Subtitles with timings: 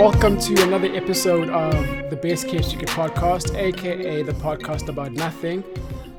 [0.00, 1.74] welcome to another episode of
[2.08, 5.62] the Best Case You Secret podcast, aka the podcast about nothing.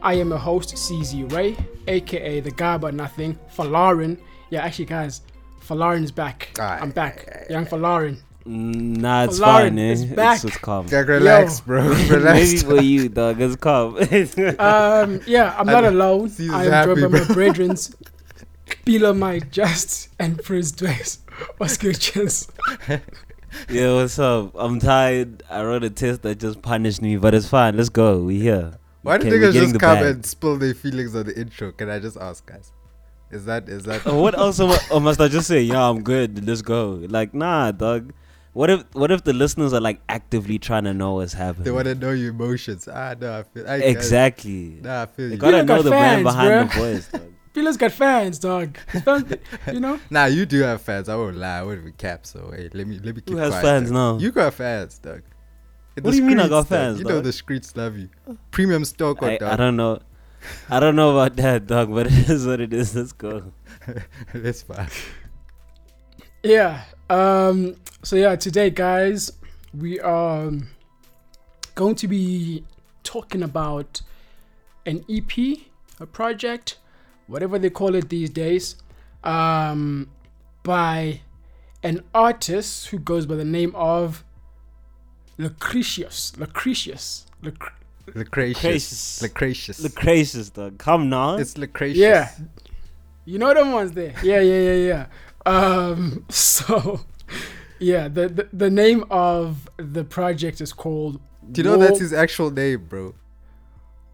[0.03, 1.57] I am a host, CZ Ray,
[1.87, 4.19] aka the guy about nothing, Falarin.
[4.51, 5.21] Yeah, actually, guys,
[5.67, 6.55] Falarin's back.
[6.59, 7.47] I'm back.
[7.49, 8.19] Young Falarin.
[8.45, 9.91] Nah, it's Lauren fine, eh?
[9.93, 10.35] is back.
[10.35, 10.87] It's, it's calm.
[10.87, 11.65] Jack, relax, Yo.
[11.65, 11.89] bro.
[11.95, 12.61] Maybe Relax.
[12.61, 13.41] for you, dog.
[13.41, 13.95] It's calm.
[14.59, 16.29] Um, yeah, I'm not alone.
[16.29, 17.35] Caesar's I am joined by my bro.
[17.35, 17.95] brethrens,
[18.85, 21.17] Bila My Just and Frizz Dwes.
[21.57, 22.47] What's good, chance?
[23.69, 24.51] yeah, what's up?
[24.55, 25.43] I'm tired.
[25.49, 27.75] I wrote a test that just punished me, but it's fine.
[27.77, 28.19] Let's go.
[28.23, 28.73] We here.
[29.03, 30.05] Why do Okay, we're niggas just come bag.
[30.15, 31.71] and spill their feelings on the intro?
[31.71, 32.71] Can I just ask, guys?
[33.31, 34.05] Is that is that?
[34.05, 34.59] Uh, what else?
[34.59, 36.45] Am I, or must I just say, yeah, I'm good.
[36.45, 36.99] Let's go.
[37.09, 38.13] Like, nah, dog.
[38.53, 41.63] What if what if the listeners are like actively trying to know what's happening?
[41.63, 42.89] they want to know your emotions.
[42.91, 44.79] Ah, no, I feel I guess- exactly.
[44.81, 45.39] Nah, I feel They you.
[45.39, 46.73] gotta You know the brand fans, behind bruh.
[46.73, 47.07] the voice.
[47.07, 47.21] Dog.
[47.53, 48.77] Bila's got fans, dog.
[49.03, 49.33] Fans-
[49.71, 49.99] you know?
[50.09, 51.09] Nah, you do have fans.
[51.09, 51.59] I won't lie.
[51.59, 52.25] I wouldn't be cap.
[52.25, 53.93] So hey, let me let me keep Who has quiet, fans dog.
[53.93, 54.17] now?
[54.23, 55.21] You got fans, dog.
[55.97, 56.67] In What the do you mean I streets, got dog.
[56.67, 58.09] fans, You know the streets love you.
[58.51, 59.51] Premium stock, I, dog.
[59.53, 59.99] I don't know.
[60.69, 62.95] I don't know about that, dog, but it is what it is.
[62.95, 63.51] Let's go.
[64.33, 64.87] That's fine.
[66.43, 66.83] Yeah.
[67.09, 67.75] Um.
[68.03, 69.31] So yeah, today, guys,
[69.77, 70.67] we are um,
[71.75, 72.63] going to be
[73.03, 74.01] talking about
[74.85, 75.57] an EP,
[75.99, 76.77] a project,
[77.31, 78.75] whatever they call it these days,
[79.23, 80.09] um,
[80.63, 81.21] by
[81.81, 84.23] an artist who goes by the name of
[85.37, 86.33] Lucretius.
[86.37, 87.25] Lucretius.
[87.41, 87.73] Lucre-
[88.13, 89.21] Lucretius.
[89.21, 89.21] Lucretius.
[89.21, 89.79] Lucretius.
[89.81, 90.77] Lucretius, dog.
[90.77, 91.37] Come now.
[91.37, 91.97] It's Lucretius.
[91.97, 92.29] Yeah.
[93.25, 94.13] You know them ones there.
[94.21, 95.05] Yeah, yeah, yeah, yeah.
[95.45, 97.01] Um so
[97.79, 101.19] yeah, the, the the name of the project is called
[101.51, 103.15] Do you know that's his actual name, bro?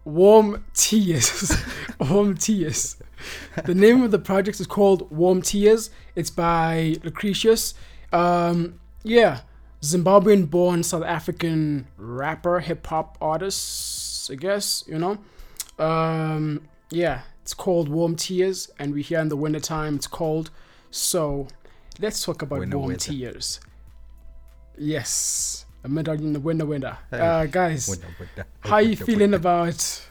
[0.04, 1.52] Warm Tears.
[2.00, 2.96] Warm Tears.
[3.64, 5.90] The name of the project is called Warm Tears.
[6.14, 7.74] It's by Lucretius.
[8.12, 9.40] Um, yeah,
[9.82, 15.18] Zimbabwean born South African rapper, hip hop artist, I guess, you know.
[15.78, 19.96] Um, yeah, it's called Warm Tears, and we're here in the wintertime.
[19.96, 20.50] It's cold.
[20.90, 21.48] So
[22.00, 22.96] let's talk about Winter Warm.
[22.96, 23.60] Tears.
[24.76, 26.98] Yes, a winter in the winter winter.
[27.10, 27.20] Hey.
[27.20, 28.46] Uh, guys, Winner, winner.
[28.60, 30.06] how you Winner, feeling about?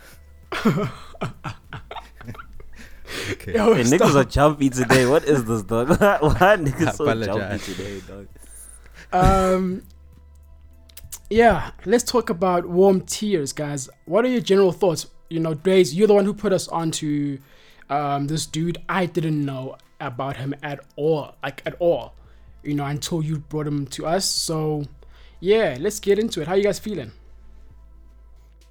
[3.32, 3.54] Okay.
[3.56, 4.02] Yo, Hey, stop.
[4.02, 5.06] niggas are jumpy today.
[5.06, 5.90] What is this, dog?
[6.00, 8.28] Why niggas so jumpy today, dog?
[9.14, 9.84] um
[11.30, 15.94] yeah let's talk about warm tears guys what are your general thoughts you know Draze,
[15.96, 17.38] you're the one who put us onto
[17.90, 22.16] um this dude i didn't know about him at all like at all
[22.64, 24.84] you know until you brought him to us so
[25.40, 27.12] yeah let's get into it how you guys feeling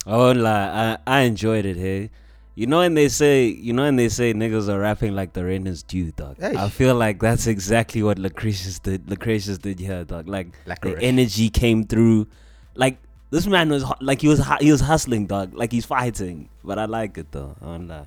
[0.06, 0.98] I won't lie.
[1.06, 2.10] I, I enjoyed it, hey.
[2.56, 5.44] You know when they say, you know when they say niggas are rapping like the
[5.44, 6.38] rain is due, dog.
[6.40, 6.56] Hey.
[6.56, 9.10] I feel like that's exactly what Lucretius did.
[9.10, 10.26] Lucretius did here, dog.
[10.26, 12.28] Like the energy came through.
[12.74, 12.98] Like
[13.30, 15.52] this man was like he was he was hustling, dog.
[15.52, 16.48] Like he's fighting.
[16.64, 17.54] But I like it though.
[17.60, 18.06] I.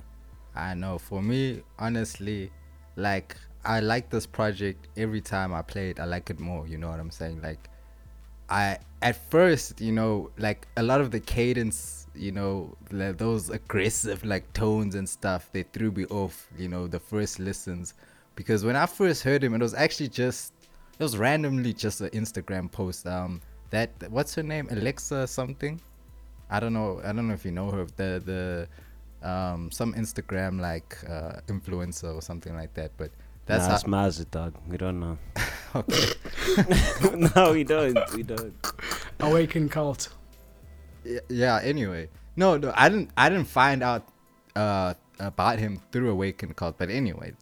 [0.56, 0.98] I know.
[0.98, 2.50] For me, honestly,
[2.96, 6.00] like I like this project every time I play it.
[6.00, 6.66] I like it more.
[6.66, 7.40] You know what I'm saying?
[7.40, 7.68] Like,
[8.48, 13.48] I at first, you know, like a lot of the cadence, you know, like those
[13.48, 16.46] aggressive like tones and stuff, they threw me off.
[16.58, 17.94] You know, the first listens,
[18.36, 20.52] because when I first heard him, it was actually just
[20.98, 23.06] it was randomly just an Instagram post.
[23.06, 24.68] Um, that what's her name?
[24.70, 25.80] Alexa something.
[26.50, 27.00] I don't know.
[27.04, 27.86] I don't know if you know her.
[27.96, 28.22] The
[29.22, 32.90] the um some Instagram like uh influencer or something like that.
[32.98, 33.12] But
[33.46, 33.74] that's nah, how.
[33.76, 34.54] it's Mazda, dog.
[34.68, 35.18] We don't know.
[35.74, 36.12] okay.
[37.34, 37.98] no, we don't.
[38.14, 38.54] We don't.
[39.20, 40.19] awaken cult Y-
[41.28, 41.60] yeah.
[41.62, 42.72] Anyway, no, no.
[42.74, 43.10] I didn't.
[43.16, 44.08] I didn't find out
[44.56, 46.78] uh about him through Awaken Cult.
[46.78, 47.34] But anyway,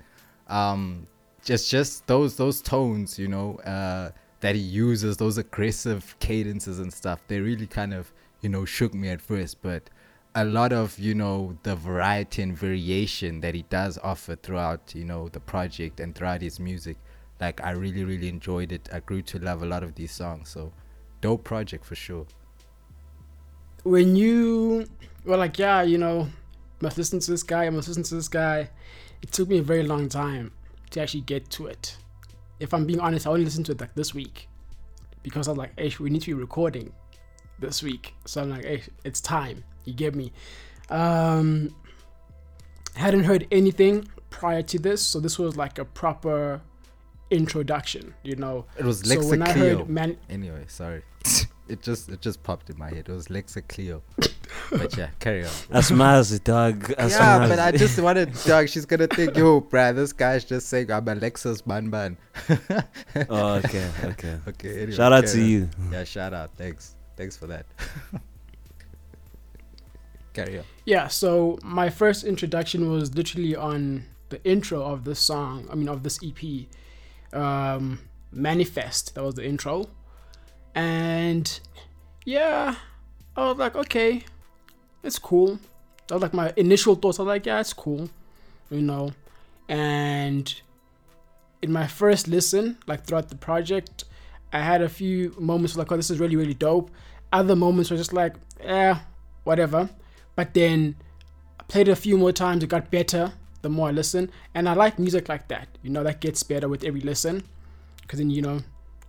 [0.48, 1.06] um,
[1.44, 4.10] just just those those tones, you know, uh,
[4.40, 7.20] that he uses, those aggressive cadences and stuff.
[7.28, 9.90] They really kind of you know shook me at first, but.
[10.34, 15.02] A lot of you know the variety and variation that he does offer throughout you
[15.02, 16.96] know the project and throughout his music,
[17.40, 18.88] like I really really enjoyed it.
[18.92, 20.50] I grew to love a lot of these songs.
[20.50, 20.72] So,
[21.22, 22.26] dope project for sure.
[23.82, 24.86] When you
[25.24, 26.28] were like, yeah, you know,
[26.80, 28.70] must listen to this guy, I must listen to this guy,
[29.22, 30.52] it took me a very long time
[30.90, 31.96] to actually get to it.
[32.60, 34.48] If I'm being honest, I only listened to it like this week
[35.22, 36.92] because I'm like, hey, we need to be recording
[37.58, 38.14] this week.
[38.24, 39.64] So I'm like, hey, it's time.
[39.84, 40.32] You get me?
[40.90, 41.74] Um,
[42.94, 46.60] hadn't heard anything prior to this, so this was like a proper
[47.30, 48.66] introduction, you know.
[48.78, 51.02] It was So Lexa when I heard man, Anyway, sorry.
[51.68, 53.08] it just it just popped in my head.
[53.08, 54.02] It was Lexa Clio.
[54.70, 55.50] But yeah, carry on.
[55.70, 56.88] Asmaz, dog.
[56.98, 58.68] Yeah, but I just wanted, dog.
[58.68, 62.16] She's gonna think, yo, bruh, this guy's just saying I'm Alexis man man.
[63.28, 64.38] oh, okay, okay.
[64.48, 64.70] Okay.
[64.82, 65.46] Anyway, Shout out to on.
[65.48, 65.68] you.
[65.92, 66.50] Yeah, shout out.
[66.56, 66.94] Thanks.
[67.16, 67.66] Thanks for that.
[70.32, 70.64] carry on.
[70.84, 75.68] Yeah, so my first introduction was literally on the intro of this song.
[75.70, 76.66] I mean, of this EP,
[77.38, 78.00] um,
[78.32, 79.14] Manifest.
[79.14, 79.86] That was the intro,
[80.78, 81.58] and
[82.24, 82.76] yeah,
[83.36, 84.22] I was like, okay,
[85.02, 85.58] it's cool.
[86.06, 87.18] That was like my initial thoughts.
[87.18, 88.08] I was like, yeah, it's cool,
[88.70, 89.10] you know,
[89.68, 90.54] and
[91.62, 94.04] in my first listen, like throughout the project,
[94.52, 96.92] I had a few moments like, oh, this is really, really dope.
[97.32, 98.94] Other moments were just like, eh,
[99.42, 99.90] whatever.
[100.36, 100.94] But then
[101.58, 103.32] I played it a few more times, it got better
[103.62, 104.30] the more I listen.
[104.54, 105.66] And I like music like that.
[105.82, 107.42] You know, that gets better with every listen.
[108.00, 108.60] Because then, you know,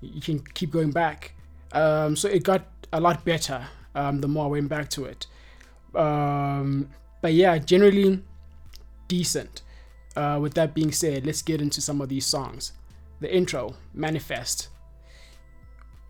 [0.01, 1.35] you can keep going back.
[1.71, 5.27] Um, so it got a lot better um, the more I went back to it.
[5.95, 6.89] Um,
[7.21, 8.21] but yeah, generally
[9.07, 9.61] decent.
[10.15, 12.73] Uh, with that being said, let's get into some of these songs.
[13.21, 14.69] The intro, Manifest.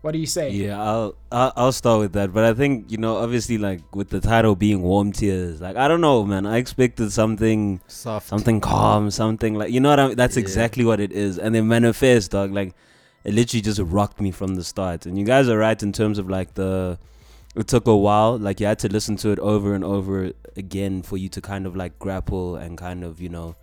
[0.02, 0.50] What do you say?
[0.50, 2.32] Yeah, I'll, I'll I'll start with that.
[2.32, 5.88] But I think you know, obviously, like with the title being "Warm Tears," like I
[5.88, 6.46] don't know, man.
[6.46, 8.26] I expected something, Soft.
[8.26, 10.16] something calm, something like you know what I mean.
[10.16, 10.40] That's Yeah.
[10.42, 11.38] exactly what it is.
[11.38, 12.50] And then manifest, dog.
[12.50, 12.74] Like
[13.24, 15.06] it literally just rocked me from the start.
[15.06, 16.98] And you guys are right in terms of like the.
[17.56, 18.38] It took a while.
[18.38, 21.66] Like you had to listen to it over and over again for you to kind
[21.66, 23.56] of like grapple and kind of you know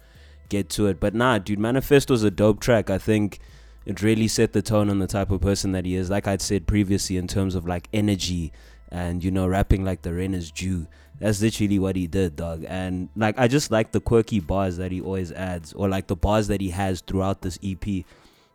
[0.50, 1.00] get to it.
[1.00, 2.90] But nah, dude, Manifest was a dope track.
[2.90, 3.40] I think
[3.86, 6.10] it really set the tone on the type of person that he is.
[6.10, 8.52] Like I'd said previously, in terms of like energy
[8.92, 10.88] and you know rapping like the rain is due.
[11.20, 12.66] That's literally what he did, dog.
[12.68, 16.16] And like I just like the quirky bars that he always adds, or like the
[16.16, 18.06] bars that he has throughout this EP.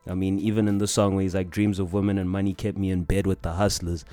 [0.06, 2.76] I mean, even in the song where he's like, "Dreams of women and money kept
[2.76, 4.04] me in bed with the hustlers."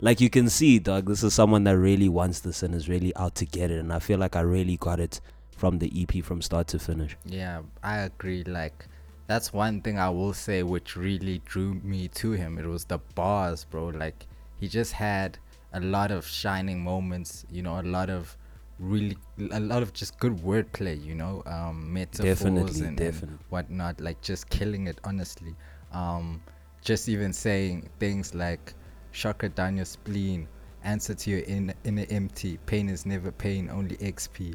[0.00, 1.06] Like you can see, dog.
[1.06, 3.78] This is someone that really wants this and is really out to get it.
[3.78, 5.20] And I feel like I really got it
[5.56, 7.16] from the EP from start to finish.
[7.24, 8.44] Yeah, I agree.
[8.44, 8.86] Like,
[9.26, 12.58] that's one thing I will say which really drew me to him.
[12.58, 13.86] It was the bars, bro.
[13.86, 14.26] Like,
[14.60, 15.38] he just had
[15.72, 17.46] a lot of shining moments.
[17.50, 18.36] You know, a lot of
[18.78, 19.16] really,
[19.50, 21.02] a lot of just good wordplay.
[21.02, 24.00] You know, um, metaphors Definitely, and, and whatnot.
[24.00, 24.98] Like, just killing it.
[25.04, 25.54] Honestly,
[25.92, 26.42] um,
[26.82, 28.74] just even saying things like
[29.12, 30.48] "Shaka down your spleen."
[30.84, 32.58] Answer to your in inner empty.
[32.66, 34.54] Pain is never pain, only XP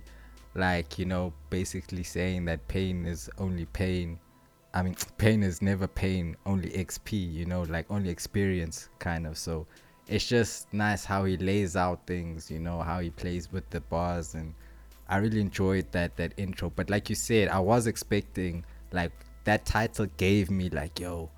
[0.55, 4.19] like you know basically saying that pain is only pain
[4.73, 9.37] i mean pain is never pain only xp you know like only experience kind of
[9.37, 9.65] so
[10.11, 13.79] it's just nice how he lays out things you know how he plays with the
[13.79, 14.53] bars and
[15.07, 19.13] i really enjoyed that that intro but like you said i was expecting like
[19.45, 21.29] that title gave me like yo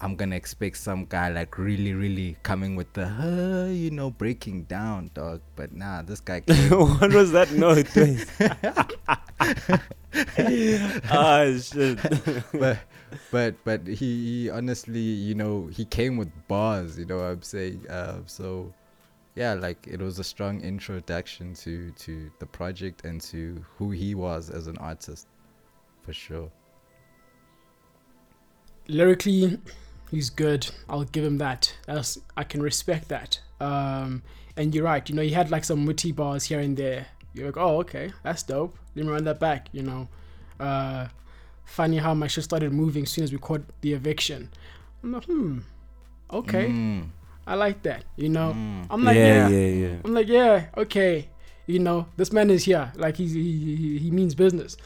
[0.00, 4.62] i'm gonna expect some guy like really really coming with the uh, you know breaking
[4.64, 6.40] down dog but nah this guy
[6.70, 7.88] what was that note?
[11.10, 11.98] ah shit.
[12.52, 12.78] but
[13.30, 17.42] but but he, he honestly you know he came with bars you know what i'm
[17.42, 17.84] saying?
[17.88, 18.72] Uh, so
[19.34, 24.14] yeah like it was a strong introduction to to the project and to who he
[24.14, 25.26] was as an artist
[26.02, 26.50] for sure.
[28.86, 29.58] Lyrically
[30.10, 30.70] he's good.
[30.88, 31.74] I'll give him that.
[31.86, 33.40] That's i can respect that.
[33.60, 34.22] Um
[34.56, 37.06] and you're right you know he had like some witty bars here and there.
[37.32, 38.78] You're like oh okay that's dope.
[38.94, 40.08] Let me run that back you know?
[40.60, 41.08] Uh
[41.64, 44.50] funny how my shit started moving as soon as we caught the eviction.
[45.02, 45.58] I'm like hmm
[46.32, 46.68] okay.
[46.68, 47.08] Mm,
[47.46, 48.54] i like that you know?
[48.56, 48.86] Mm.
[48.88, 49.96] i'm like yeah, yeah, yeah, yeah.
[50.04, 51.28] i'm like yeah okay.
[51.66, 52.92] You know this man is here.
[52.94, 54.76] Like he's, he, he he means business.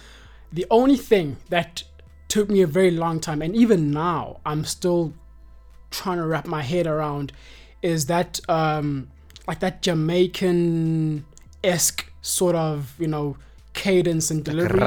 [0.52, 1.82] The only thing that
[2.28, 5.12] took me a very long time and even now i'm still
[5.90, 7.32] trying to wrap my head around
[7.82, 9.08] is that um
[9.47, 11.25] like that jamaican
[11.64, 13.37] esque sort of you know
[13.73, 14.78] cadence and like delivery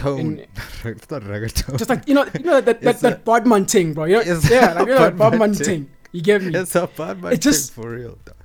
[0.00, 0.46] reggaeton in-
[0.84, 3.94] it's not reggaeton just like you know you know that that, It's that bodman thing
[3.94, 5.90] bro you know, It's yeah like you know that bodman Bodman thing.
[6.12, 8.36] you get me it's a bad man It just- thing for real dog.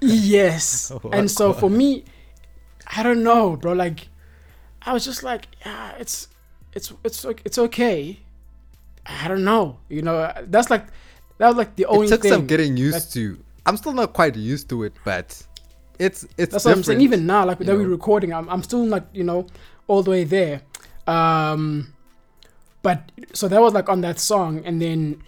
[0.00, 0.90] Yes.
[1.04, 2.04] Oh, and so for me,
[2.96, 3.72] I don't know, bro.
[3.74, 4.08] Like,
[4.82, 6.28] I was just like, yeah, it's,
[6.72, 8.18] it's, it's, it's okay.
[9.04, 9.78] I don't know.
[9.90, 10.86] You know, that's like,
[11.38, 14.12] that was like the only thing it took some getting used to i'm still not
[14.12, 15.42] quite used to it but
[15.98, 17.00] it's it's that's what I'm saying.
[17.00, 19.46] Even now, like that we're recording, I'm, I'm still not, you know,
[19.86, 20.60] all the way there.
[21.06, 21.92] Um,
[22.82, 25.22] but so that was like on that song, and then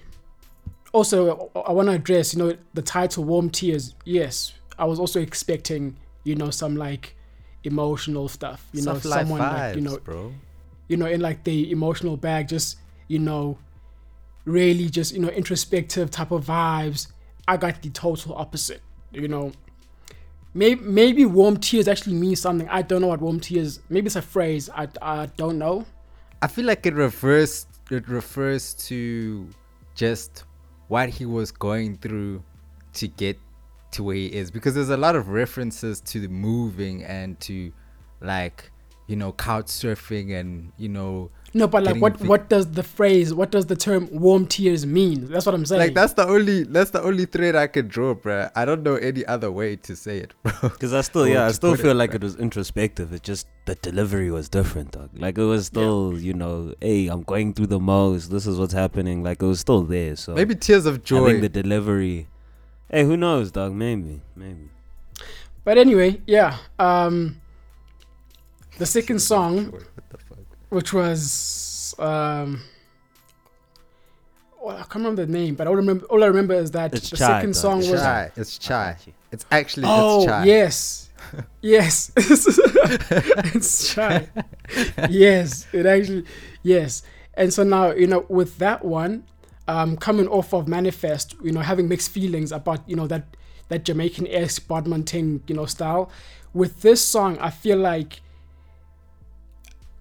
[0.92, 5.20] also I want to address, you know, the title "Warm Tears." Yes, I was also
[5.20, 7.16] expecting, you know, some like
[7.64, 8.66] emotional stuff.
[8.72, 10.32] You know, Soft someone like you know, bro
[10.88, 12.78] you know, in like the emotional bag, just
[13.08, 13.58] you know,
[14.44, 17.08] really just you know introspective type of vibes.
[17.48, 18.82] I got the total opposite.
[19.12, 19.52] You know,
[20.56, 22.68] maybe maybe warm tears actually means something.
[22.68, 23.80] I don't know what warm tears.
[23.88, 24.70] Maybe it's a phrase.
[24.74, 25.84] I I don't know.
[26.42, 29.48] I feel like it refers it refers to
[29.94, 30.44] just
[30.88, 32.42] what he was going through
[32.94, 33.38] to get
[33.92, 37.72] to where he is because there's a lot of references to the moving and to
[38.20, 38.70] like
[39.06, 42.82] you know couch surfing and you know No, but like what the- what does the
[42.82, 43.32] phrase?
[43.32, 45.26] What does the term warm tears mean?
[45.30, 45.80] That's what I'm saying.
[45.80, 48.50] like that's the only that's the only thread I could draw, bro.
[48.54, 50.52] I don't know any other way to say it, bro.
[50.68, 52.16] Because I still, yeah, I still put it, feel like right.
[52.16, 53.14] it was introspective.
[53.14, 55.08] It just the delivery was different, dog.
[55.16, 58.30] Like it was still, you know, hey, I'm going through the most.
[58.30, 59.22] This is what's happening.
[59.22, 60.14] Like it was still there.
[60.16, 61.16] So Maybe tears of joy.
[61.16, 61.26] I joy.
[61.30, 62.28] think the delivery.
[62.90, 63.72] Hey, who knows, dog?
[63.72, 64.68] Maybe, maybe.
[65.64, 66.58] But anyway, yeah.
[66.78, 67.40] Um,
[68.78, 69.95] the second song, What the fuck?
[70.68, 72.60] Which was um,
[74.62, 76.94] well, I can't remember the name, but all I remember all I remember is that
[76.94, 77.54] It's the Chai, second dog.
[77.62, 78.30] song It's was Chai.
[78.36, 78.96] It's chai.
[79.32, 80.44] It's actually oh it's chai.
[80.44, 81.10] yes,
[81.62, 84.28] yes, it's chai.
[85.10, 86.24] yes, it actually
[86.62, 87.02] yes.
[87.34, 89.24] And so now you know with that one,
[89.68, 93.36] um, coming off of Manifest, you know, having mixed feelings about you know that
[93.68, 96.10] that Jamaican esque Bodman Ting you know style.
[96.54, 98.22] With this song, I feel like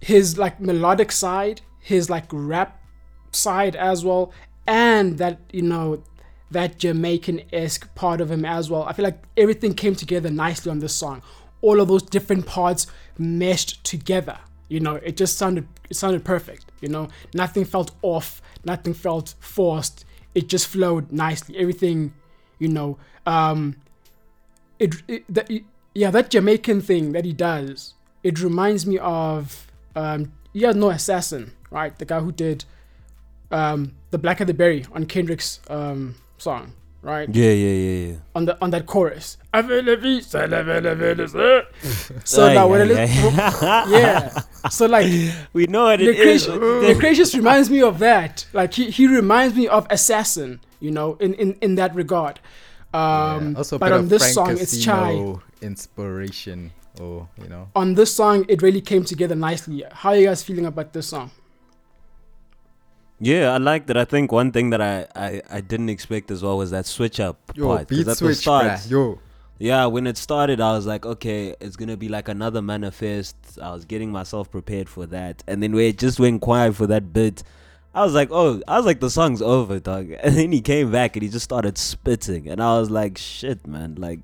[0.06, 2.80] his like melodic side, his like rap
[3.32, 4.32] side as well,
[4.68, 6.04] and that you know
[6.52, 8.84] that Jamaican esque part of him as well.
[8.84, 11.24] I feel like everything came together nicely on this song.
[11.62, 12.86] All of those different parts
[13.18, 14.38] meshed together.
[14.70, 16.66] You know, it just sounded it sounded perfect.
[16.82, 20.06] You know, nothing felt off, nothing felt forced.
[20.36, 21.58] It just flowed nicely.
[21.58, 22.14] Everything,
[22.60, 23.78] you know, um,
[24.78, 25.50] it, it that
[25.96, 27.96] yeah that Jamaican thing that he does.
[28.22, 29.65] It reminds me of
[29.96, 31.98] um, you guys know Assassin, right?
[31.98, 32.66] The guy who did
[33.52, 37.28] um, the Blacker the Berry on Kendrick's um, song, right?
[37.34, 38.16] Yeah, yeah, yeah, yeah.
[38.36, 39.38] On the on that chorus.
[42.24, 43.34] So now when I listen,
[43.92, 44.30] yeah.
[44.70, 45.08] So like
[45.54, 46.48] we know what it is.
[46.48, 46.48] Lucretius,
[46.96, 48.46] Lucretius reminds me of that.
[48.54, 52.40] Like he, he reminds me of Assassin, you know, in, in, in that regard.
[52.94, 55.36] Um, Yeah, Also, a but on of this Frank song, it's Chai.
[55.62, 57.70] Inspiration, or you know.
[57.76, 59.84] On this song, it really came together nicely.
[59.92, 61.32] How are you guys feeling about this song?
[63.20, 63.96] Yeah, I like that.
[63.98, 67.20] I think one thing that I, I, I didn't expect as well was that switch
[67.20, 67.88] up Yo, part.
[67.88, 68.90] 'cause beat at the switch, start, bruh.
[68.92, 69.20] Yo,
[69.58, 73.38] Yeah, when it started, I was like, okay, it's gonna be like another manifest.
[73.62, 76.88] I was getting myself prepared for that, and then when it just went quiet for
[76.88, 77.42] that bit,
[77.94, 80.12] I was like, oh, I was like, the song's over, dog.
[80.22, 83.66] And then he came back and he just started spitting, and I was like, shit,
[83.66, 84.20] man, like,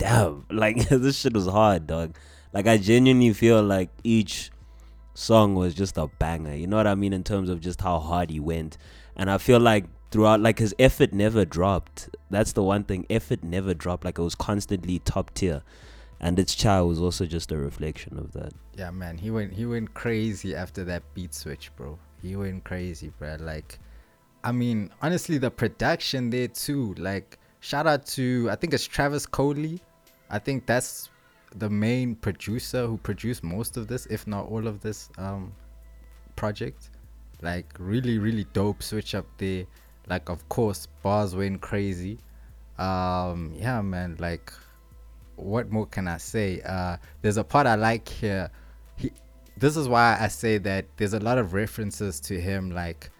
[0.00, 2.16] damn, like this shit was hard, dog.
[2.52, 4.50] Like I genuinely feel like each
[5.14, 6.54] song was just a banger.
[6.54, 8.78] You know what I mean in terms of just how hard he went,
[9.16, 13.44] and I feel like throughout like his effort never dropped that's the one thing effort
[13.44, 15.62] never dropped like it was constantly top tier
[16.18, 19.66] and its child was also just a reflection of that yeah, man, he went he
[19.66, 21.98] went crazy after that beat switch, bro.
[22.22, 23.36] He went crazy, bro.
[23.38, 23.78] Like,
[24.42, 26.94] I mean, honestly, the production there too.
[26.94, 29.82] Like, shout out to I think it's Travis Coley.
[30.30, 31.10] I think that's
[31.56, 35.52] the main producer who produced most of this, if not all of this um
[36.36, 36.90] project.
[37.42, 39.64] Like, really, really dope switch up there.
[40.08, 42.18] Like, of course, bars went crazy.
[42.78, 44.16] Um, yeah, man.
[44.18, 44.52] Like,
[45.36, 46.60] what more can I say?
[46.64, 48.50] Uh, there's a part I like here.
[48.96, 49.10] He,
[49.56, 53.10] this is why I say that there's a lot of references to him, like,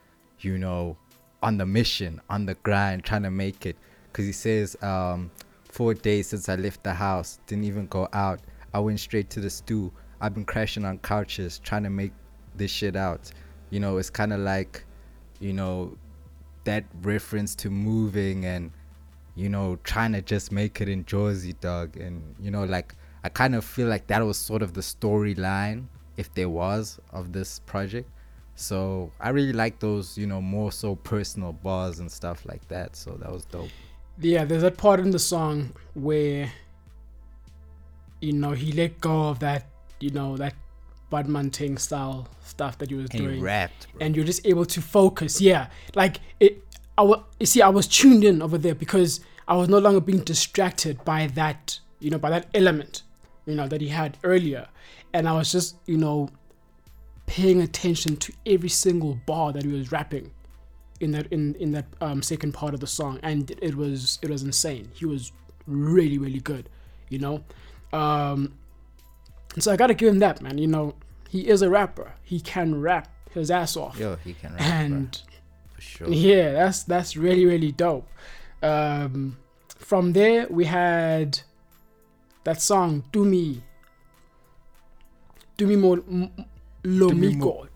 [0.41, 0.97] you know,
[1.43, 3.77] on the mission, on the grind, trying to make it.
[4.13, 5.31] Cause he says, um,
[5.71, 8.41] four days since I left the house, didn't even go out.
[8.75, 9.93] I went straight to the stew.
[10.21, 12.13] I've been crashing on couches, trying to make
[12.55, 13.31] this shit out.
[13.71, 14.85] You know, it's kind of like,
[15.39, 15.97] you know,
[16.65, 18.71] that reference to moving and
[19.41, 21.97] you know, trying to just make it in Jozi, dog.
[21.97, 25.87] And, you know, like, I kind of feel like that was sort of the storyline,
[26.17, 28.11] if there was, of this project.
[28.55, 32.97] So I really like those, you know, more so personal bars and stuff like that.
[32.97, 33.71] So that was dope.
[34.21, 36.53] Yeah, there's that part in the song where,
[38.21, 39.67] you know, he let go of that,
[40.01, 40.55] you know, that
[41.11, 43.41] Budman Ting style stuff that he was And he doing.
[43.41, 44.07] rapped, bro.
[44.07, 45.41] and you're just able to focus.
[45.41, 46.63] Yeah, like it.
[46.99, 50.01] I wa- you see, I was tuned in over there because I was no longer
[50.01, 53.03] being distracted by that, you know, by that element,
[53.47, 54.69] you know, that he had earlier,
[55.15, 56.29] and I was just, you know,
[57.27, 60.31] paying attention to every single bar that he was rapping
[61.01, 64.31] in that in in that um, second part of the song, and it was it
[64.31, 64.91] was insane.
[64.95, 65.33] He was
[65.67, 66.69] really really good,
[67.09, 67.43] you know.
[67.93, 68.55] Um,
[69.59, 70.59] so I gotta give him that, man.
[70.59, 70.95] You know,
[71.29, 72.13] he is a rapper.
[72.23, 75.23] He can rap his ass off Yo, he can rap, and
[75.75, 76.09] for sure.
[76.09, 78.09] yeah, that's that's really really dope.
[78.63, 79.39] Um,
[79.79, 81.41] from there we had
[82.45, 83.63] that song "Do Me."
[85.57, 86.03] Do me more.
[86.07, 86.31] Mo-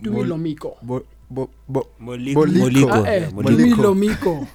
[0.03, 0.79] Do me lomiko.
[1.35, 1.83] Bo, bo, bo.
[1.99, 2.41] Moliko.
[2.47, 2.65] Moliko.
[2.65, 2.93] Moliko.
[2.95, 3.83] Ah, eh, yeah, Moliko.
[3.83, 4.47] lomiko.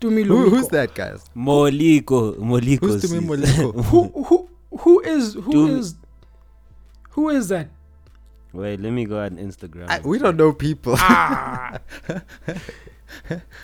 [0.00, 1.24] Do me Who, who's that, guys?
[1.34, 2.36] Moliko.
[2.38, 2.86] Moliko.
[2.86, 3.26] Who's to me.
[3.26, 3.72] Moliko?
[3.90, 4.48] Who who
[4.82, 5.96] who is who Do- is
[7.16, 7.68] who is that?
[8.52, 9.88] Wait, let me go on Instagram.
[9.90, 10.94] I, we don't know people.
[10.98, 11.78] Ah,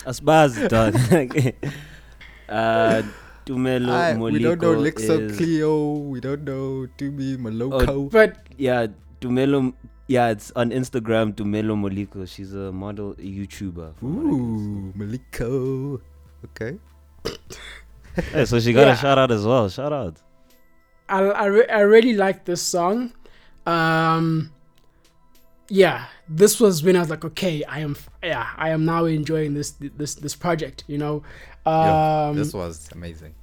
[0.05, 0.95] Asbaz, dog.
[2.49, 3.01] uh,
[3.45, 5.93] Tumelo I- Moliko we don't know Lixo is, Cleo.
[6.11, 8.09] We don't know Tumi Maloko.
[8.11, 8.87] but Yeah,
[9.21, 9.73] Tumelo.
[10.07, 11.35] Yeah, it's on Instagram.
[11.37, 12.27] to Melo Moliko.
[12.27, 13.95] She's a model, YouTuber.
[13.95, 16.01] from what I can Ooh, Maliko.
[16.45, 16.77] Okay.
[18.31, 18.93] Hey, so she got Yeah.
[18.93, 19.67] a shout out as well.
[19.69, 20.17] Shout out.
[21.09, 23.11] I I, re- I really like this song.
[23.65, 24.51] Um,
[25.67, 29.55] yeah, this was when I was like, okay, I am yeah, I am now enjoying
[29.55, 30.83] this this this project.
[30.85, 31.23] You know,
[31.65, 33.33] Yeah, um, this was amazing.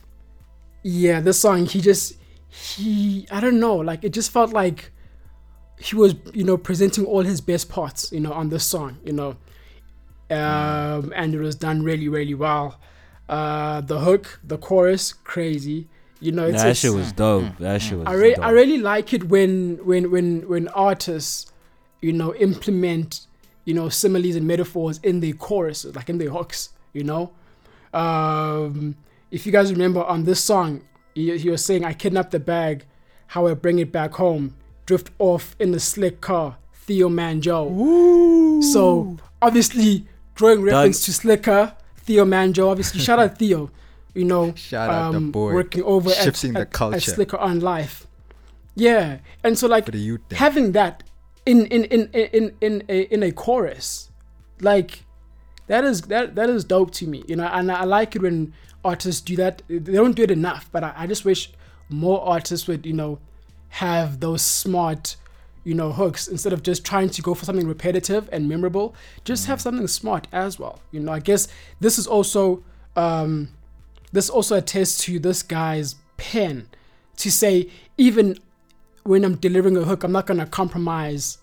[0.85, 2.15] yeah, this song he just
[2.49, 4.93] he I don't know, like it just felt like
[5.81, 9.13] he was you know presenting all his best parts you know on this song you
[9.13, 9.31] know
[10.31, 12.79] um and it was done really really well
[13.29, 15.89] uh the hook the chorus crazy
[16.21, 17.57] you know it's, that it's- shit was dope.
[17.59, 18.07] That shit was.
[18.07, 18.45] I, re- dope.
[18.45, 21.51] I really like it when when when when artists
[22.03, 23.27] you know implement
[23.65, 27.33] you know similes and metaphors in their choruses like in their hooks you know
[27.95, 28.97] um
[29.31, 30.83] if you guys remember on this song
[31.15, 32.85] he, he was saying i kidnapped the bag
[33.29, 34.55] how i bring it back home
[34.91, 36.49] drift off in the slick car
[36.87, 37.59] theo manjo
[38.73, 38.83] so
[39.41, 40.05] obviously
[40.35, 43.71] drawing reference to Slikour theo manjo obviously shout out theo
[44.15, 45.53] you know Shout out the um, boy.
[45.53, 46.97] working over Shifting at, the at, culture.
[46.97, 48.07] at Slikour on Life.
[48.75, 50.21] Yeah, and so like For the youth.
[50.29, 50.39] then.
[50.39, 51.05] having that
[51.47, 54.11] in in in in in a, in a chorus,
[54.61, 55.05] like
[55.69, 57.47] that is that that is dope to me, you know.
[57.47, 58.53] And I like it when
[58.85, 59.63] artists do that.
[59.69, 61.53] They don't do it enough, but I, I just wish
[61.89, 63.19] more artists would you know
[63.71, 65.17] have those smart
[65.65, 69.47] you know hooks instead of just trying to go for something repetitive and memorable just
[69.47, 71.49] have something smart as well you know i guess
[71.81, 72.63] this is also
[72.97, 73.49] um
[74.13, 76.67] this also attests to this guy's pen
[77.17, 78.39] to say even
[79.05, 81.39] when I'm delivering a hook, I'm not gonna compromise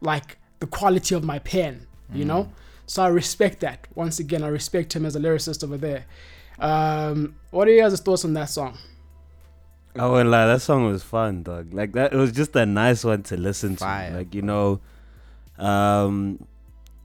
[0.00, 2.52] like the quality of my pen, you know.
[2.86, 3.86] So I respect that.
[3.94, 6.04] Once again, I respect him as a lyricist over there.
[6.58, 8.78] Um, what are your guys' thoughts on that song?
[9.96, 11.72] I won't lie, that song was fun, dog.
[11.72, 14.10] Like that, it was just a nice one to listen Fire.
[14.10, 14.16] to.
[14.16, 14.80] Like you know,
[15.58, 16.44] um,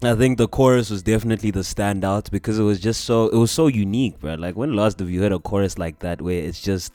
[0.02, 3.52] I think the chorus was definitely the standout because it was just so it was
[3.52, 4.36] so unique, bro.
[4.36, 6.92] Like when last have you heard a chorus like that where it's just,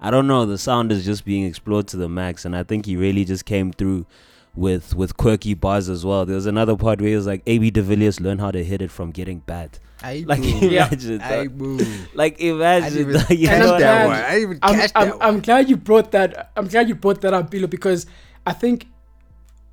[0.00, 2.86] I don't know, the sound is just being explored to the max, and I think
[2.86, 4.06] he really just came through
[4.54, 6.24] with with quirky bars as well.
[6.24, 8.80] There was another part where he was like, "AB de Villiers learn how to hit
[8.80, 10.58] it from getting bad." I Like boo.
[10.68, 11.58] imagine, I dog.
[11.58, 11.78] boo.
[12.14, 14.16] like I didn't imagine, even you And know I'm what catch I that glad- one.
[14.16, 15.40] I didn't even I'm, catch I'm, that I'm one.
[15.42, 16.50] glad you brought that.
[16.56, 18.06] I'm glad you brought that up, Bilo, because
[18.46, 18.86] I think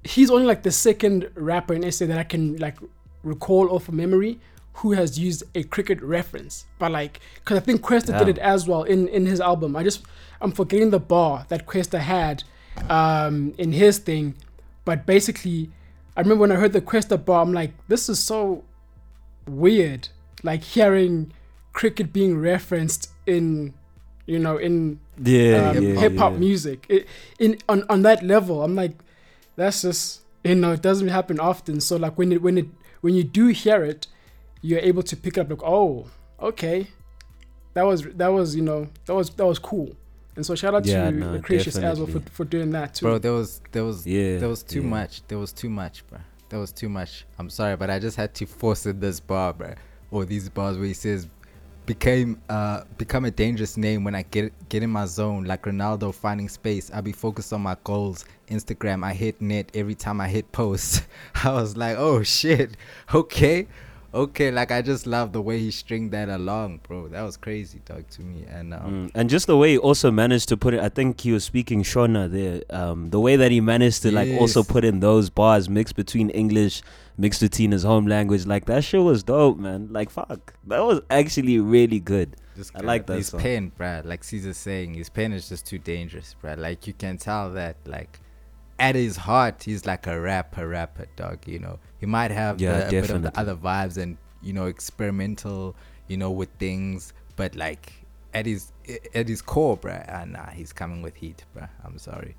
[0.04, 2.78] he's only like the second rapper in SA that I can like
[3.24, 4.40] recall off of memory
[4.76, 6.66] who has used a cricket reference.
[6.80, 9.76] But like, because I think Kwesta did it as well in in his album.
[9.76, 10.02] I just
[10.40, 12.44] I'm forgetting the bar that Kwesta had
[12.90, 14.36] um, in his thing,
[14.86, 15.70] but basically,
[16.16, 18.64] I remember when I heard the Kwesta bar, I'm like, this is so
[19.46, 20.08] weird.
[20.44, 21.32] Like hearing
[21.74, 23.74] cricket being referenced in,
[24.26, 26.40] you know, in Yeah, um, yeah, hip hop yeah.
[26.40, 26.86] music.
[26.90, 27.08] It,
[27.40, 28.94] in on on that level, I'm like,
[29.56, 31.80] that's just you know, it doesn't happen often.
[31.80, 32.66] So like when it when it
[33.02, 34.08] when you do hear it,
[34.62, 36.08] you're able to pick up like, oh,
[36.40, 36.88] okay,
[37.74, 39.96] that was that was you know that was that was cool.
[40.36, 43.06] And so shout out Yeah, to no, Lucretius as well for, for doing that too.
[43.06, 44.88] Bro, there was there was Yeah, there was too yeah.
[44.88, 45.22] much.
[45.28, 46.20] There was too much, bro.
[46.50, 47.26] There was too much.
[47.38, 49.74] I'm sorry, but I just had to force it this bar, bro.
[50.12, 51.28] Or these bars where he says
[51.88, 56.14] became uh become a dangerous name when I get get in my zone like Ronaldo
[56.14, 56.92] finding space.
[56.94, 58.26] I be focused on my goals.
[58.50, 61.04] Instagram, I hit net every time I hit post.
[61.44, 62.78] I was like, oh shit,
[63.14, 63.68] okay,
[64.14, 64.52] okay.
[64.52, 67.08] Like I just love the way he stringed that along, bro.
[67.08, 68.46] That was crazy, dog, to me.
[68.50, 69.12] And um, Mm.
[69.16, 71.84] And just the way he also managed to put it, I think he was speaking
[71.84, 72.62] Shona there.
[72.70, 76.30] Um, the way that he managed to like also put in those bars mixed between
[76.32, 76.82] English,
[77.22, 79.88] mixed with Tina's home language, like that shit was dope, man.
[79.92, 82.36] Like fuck, that was actually really good.
[82.56, 83.40] This I like that His song.
[83.40, 86.58] pen, bruh, like Caesar's saying, his pen is just too dangerous, bruh.
[86.58, 88.20] Like you can tell that, like,
[88.80, 91.48] at his heart, he's like a rapper, rapper, dog.
[91.48, 94.54] You know, he might have Yeah, the, a bit of the other vibes and you
[94.54, 95.76] know experimental,
[96.08, 97.94] you know, with things, but like
[98.34, 98.74] at his
[99.14, 101.70] at his core, bruh, ah, nah, he's coming with heat, bruh.
[101.86, 102.36] I'm sorry.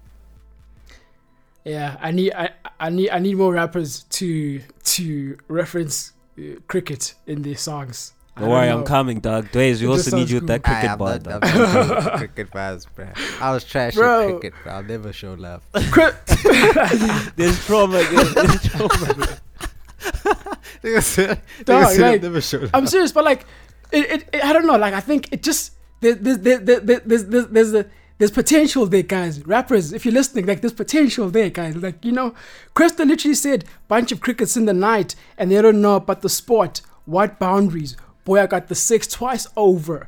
[1.65, 7.15] Yeah, I need I, I need I need more rappers to to reference uh, cricket
[7.27, 8.15] in their songs.
[8.35, 9.51] I Don't don't worry, I'm coming, dog.
[9.53, 11.45] Dways, we also need sounds you with that cricket I'm bar, dog.
[11.45, 13.09] I'm cricket vibes, bro.
[13.41, 14.23] I was trash Bro.
[14.23, 14.73] at cricket, bro.
[14.73, 15.63] I'll never show love.
[15.91, 16.13] Cri-
[17.37, 18.27] There's trauma again.
[20.81, 21.37] There's trauma.
[21.65, 22.71] Dog, I'll like, never show love.
[22.73, 23.45] I'm serious, but like,
[23.93, 24.79] it, it, it, I don't know.
[24.79, 27.87] Like, I think it just there, there, there, there, there, there's there's there's a,
[28.23, 29.45] there's potential there, guys.
[29.49, 31.75] Rappers, if you're listening, like, there's potential there, guys.
[31.75, 32.37] Like, you know,
[32.73, 36.29] Kwesta literally said, "Bunch of crickets in the night, and they don't know about the
[36.29, 36.83] sport.
[37.05, 37.97] What boundaries?
[38.25, 40.07] Boy, I got the six twice over.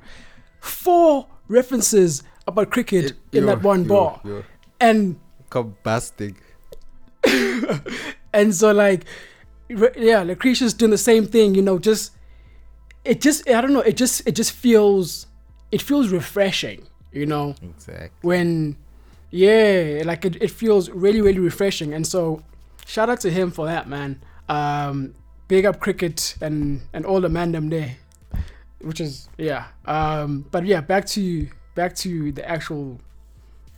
[0.61, 4.45] Four references about cricket in that one bar, You're
[4.79, 5.19] and
[5.51, 6.37] combusting.
[8.33, 9.07] and so like
[9.97, 12.13] yeah lucretia's doing the same thing you know just
[13.03, 15.27] it just i don't know it just it just feels
[15.73, 17.55] it feels refreshing you know?
[17.63, 18.11] Exactly.
[18.23, 18.77] when
[19.31, 21.95] yeah like it, it feels really really refreshing.
[21.95, 22.43] And so
[22.87, 24.23] shout out to him for that man.
[24.49, 25.15] Um
[25.49, 27.97] big up cricket and and all the mandem there
[28.81, 29.67] which is yeah.
[29.87, 33.01] Um but yeah back to back to the actual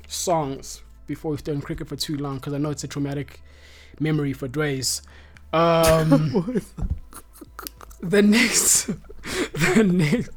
[0.09, 3.41] songs before we stay on cricket for too long because i know it's a traumatic
[4.01, 5.03] memory for Dre's.
[5.53, 6.63] Um,
[8.01, 8.87] the next,
[9.25, 10.31] the next,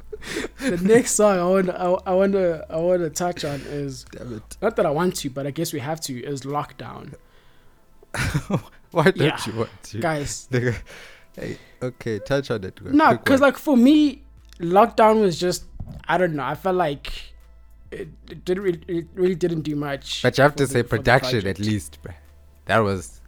[0.59, 4.05] the next song I want, I, I want to, I want to touch on is
[4.11, 4.57] Damn it.
[4.61, 6.23] not that I want to, but I guess we have to.
[6.23, 7.13] Is Lockdown,
[8.91, 9.39] Why don't Yeah.
[9.45, 9.99] you want to?
[9.99, 10.47] guys?
[11.35, 12.81] Hey, okay, touch on it.
[12.83, 14.23] No, because like for me,
[14.59, 15.63] Lockdown was just,
[16.07, 16.43] I don't know.
[16.43, 17.13] I felt like
[17.91, 20.21] it, it didn't really, it really didn't do much.
[20.23, 22.13] But you have to the- say production at least, bro.
[22.65, 23.21] That was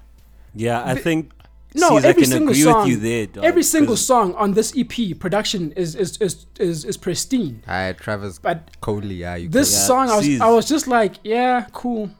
[0.53, 1.31] Yeah, I think.
[1.73, 4.51] No, Caesar every can single agree song, with you there, dog, every single song on
[4.53, 7.63] this EP production is is is is, is pristine.
[7.67, 9.15] I Travis But Coley.
[9.15, 10.43] Yeah, you this Yeah, song, I was Caesar.
[10.43, 12.11] I was just like, yeah, cool.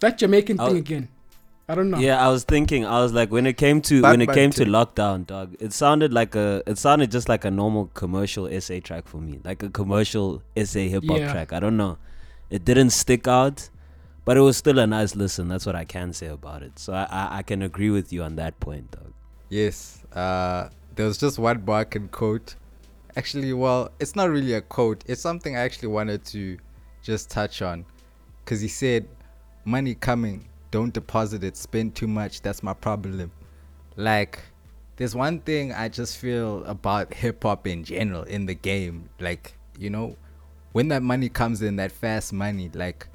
[0.00, 1.08] That Jamaican I'll- thing again.
[1.68, 1.98] I don't know.
[1.98, 2.84] Yeah, I was thinking.
[2.84, 5.54] I was like, when it came to Bad when it man came to lockdown, dog.
[5.60, 6.64] It sounded like a.
[6.66, 10.80] It sounded just like a normal commercial SA track for me, like a commercial SA
[10.80, 11.30] hip hop Yeah.
[11.32, 11.52] track.
[11.52, 11.96] I don't know.
[12.50, 13.68] It didn't stick out,
[14.24, 15.48] but it was still a nice listen.
[15.48, 16.78] That's what I can say about it.
[16.78, 19.12] So I I, I can agree with you on that point, dog.
[19.48, 20.04] Yes.
[20.12, 22.54] Uh, there was just one bar I can quote.
[23.16, 25.02] Actually, well, it's not really a quote.
[25.06, 26.58] It's something I actually wanted to
[27.02, 27.84] just touch on.
[28.44, 29.08] Because he said,
[29.64, 33.32] money coming, don't deposit it, spend too much, that's my problem.
[33.96, 34.40] Like,
[34.96, 39.08] there's one thing I just feel about hip hop in general in the game.
[39.18, 40.16] Like, you know,
[40.72, 43.08] when that money comes in, that fast money, like,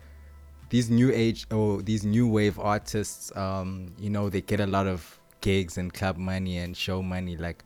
[0.69, 4.87] these new age or these new wave artists, um, you know, they get a lot
[4.87, 7.37] of gigs and club money and show money.
[7.37, 7.63] Like,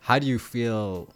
[0.00, 1.08] how do you feel,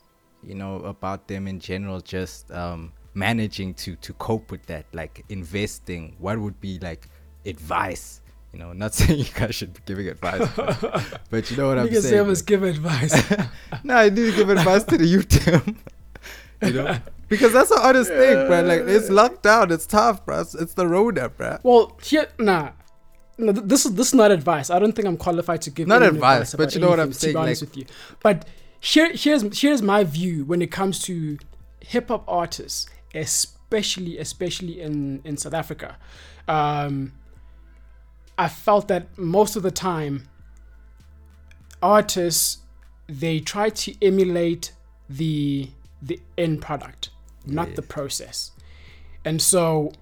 [0.42, 2.00] you know, about them in general?
[2.00, 6.16] Just um, managing to to cope with that, like investing.
[6.18, 7.08] What would be like
[7.44, 8.20] advice?
[8.52, 11.78] You know, not saying you guys should be giving advice, but, but you know what
[11.78, 12.26] I'm Niggas say I saying.
[12.28, 13.30] must give advice.
[13.84, 15.76] no, I do give advice to the youth, Tim.
[16.62, 18.62] you know, because that's an honest thing, bro.
[18.62, 20.40] Like it's locked down, it's tough, bro.
[20.40, 21.58] It's, it's the road up, bro.
[21.62, 22.70] well, here, nah.
[23.38, 24.70] No, th- this is this is not advice.
[24.70, 27.00] I don't think I'm qualified to give Not anyone advice, but about you know what
[27.00, 27.84] I'm anything, saying, To be honest like- with you,
[28.22, 28.48] but
[28.80, 31.36] here here's here's my view when it comes to
[31.80, 35.96] hip hop artists, especially especially in in South Africa.
[36.48, 37.12] Um,
[38.38, 40.28] I felt that most of the time,
[41.82, 42.58] artists
[43.08, 44.72] they try to emulate
[45.08, 45.70] the
[46.02, 47.10] the end product,
[47.46, 48.52] not the process,
[49.24, 49.92] and so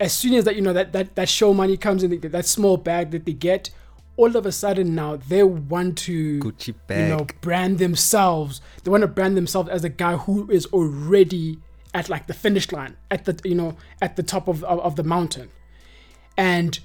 [0.00, 2.76] as soon as that you know that that, that show money comes in that small
[2.76, 3.70] bag that they get
[4.16, 8.60] all of a sudden now they want to Gucci you know brand themselves.
[8.82, 11.58] They want to brand themselves as a guy who is already
[11.94, 14.96] at like the finish line at the you know at the top of, of, of
[14.96, 15.50] the mountain.
[16.36, 16.78] And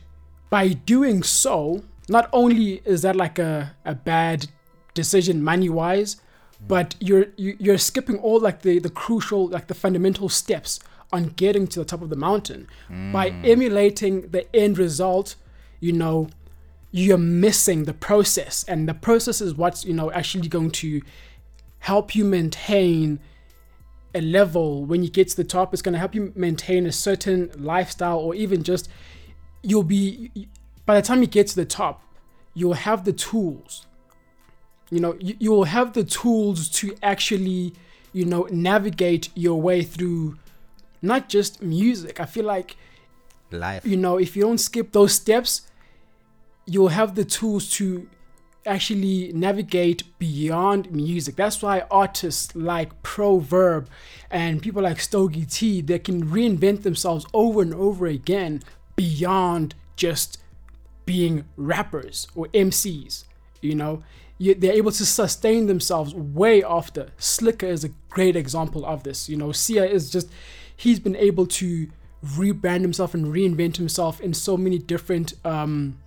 [0.49, 4.47] by doing so not only is that like a, a bad
[4.93, 6.17] decision money wise
[6.67, 10.79] but you're you, you're skipping all like the the crucial like the fundamental steps
[11.13, 12.67] on getting to the top of the mountain.
[12.89, 13.45] By hmm.
[13.45, 15.35] emulating the end result
[15.79, 16.29] you know
[16.91, 18.63] you're missing the process.
[18.67, 21.01] And the process is what's you know actually going to
[21.79, 23.19] help you maintain
[24.13, 24.85] a level.
[24.85, 28.19] When you get to the top it's going to help you maintain a certain lifestyle
[28.19, 28.89] or even just
[29.61, 30.31] you'll be
[30.85, 32.01] by the time you get to the top
[32.53, 33.85] you'll have the tools
[34.89, 37.73] you know you, you will have the tools to actually
[38.13, 40.37] you know navigate your way through
[41.01, 42.19] not just music.
[42.19, 42.75] I feel like
[43.51, 43.85] Life.
[43.85, 45.61] you know if you don't skip those steps
[46.65, 48.07] you'll have the tools to
[48.65, 51.35] actually navigate beyond music.
[51.35, 53.87] That's why artists like proverb
[54.31, 58.63] and people like stogie t they can reinvent themselves over and over again
[58.95, 60.39] beyond just
[61.05, 63.25] being rappers or mcs
[63.61, 64.01] you know
[64.39, 67.07] they're able to sustain themselves way after.
[67.17, 69.29] Slikour is a great example of this.
[69.29, 70.29] You know, Sia is just
[70.75, 71.87] he's been able to
[72.23, 75.97] rebrand himself and reinvent himself in so many different um,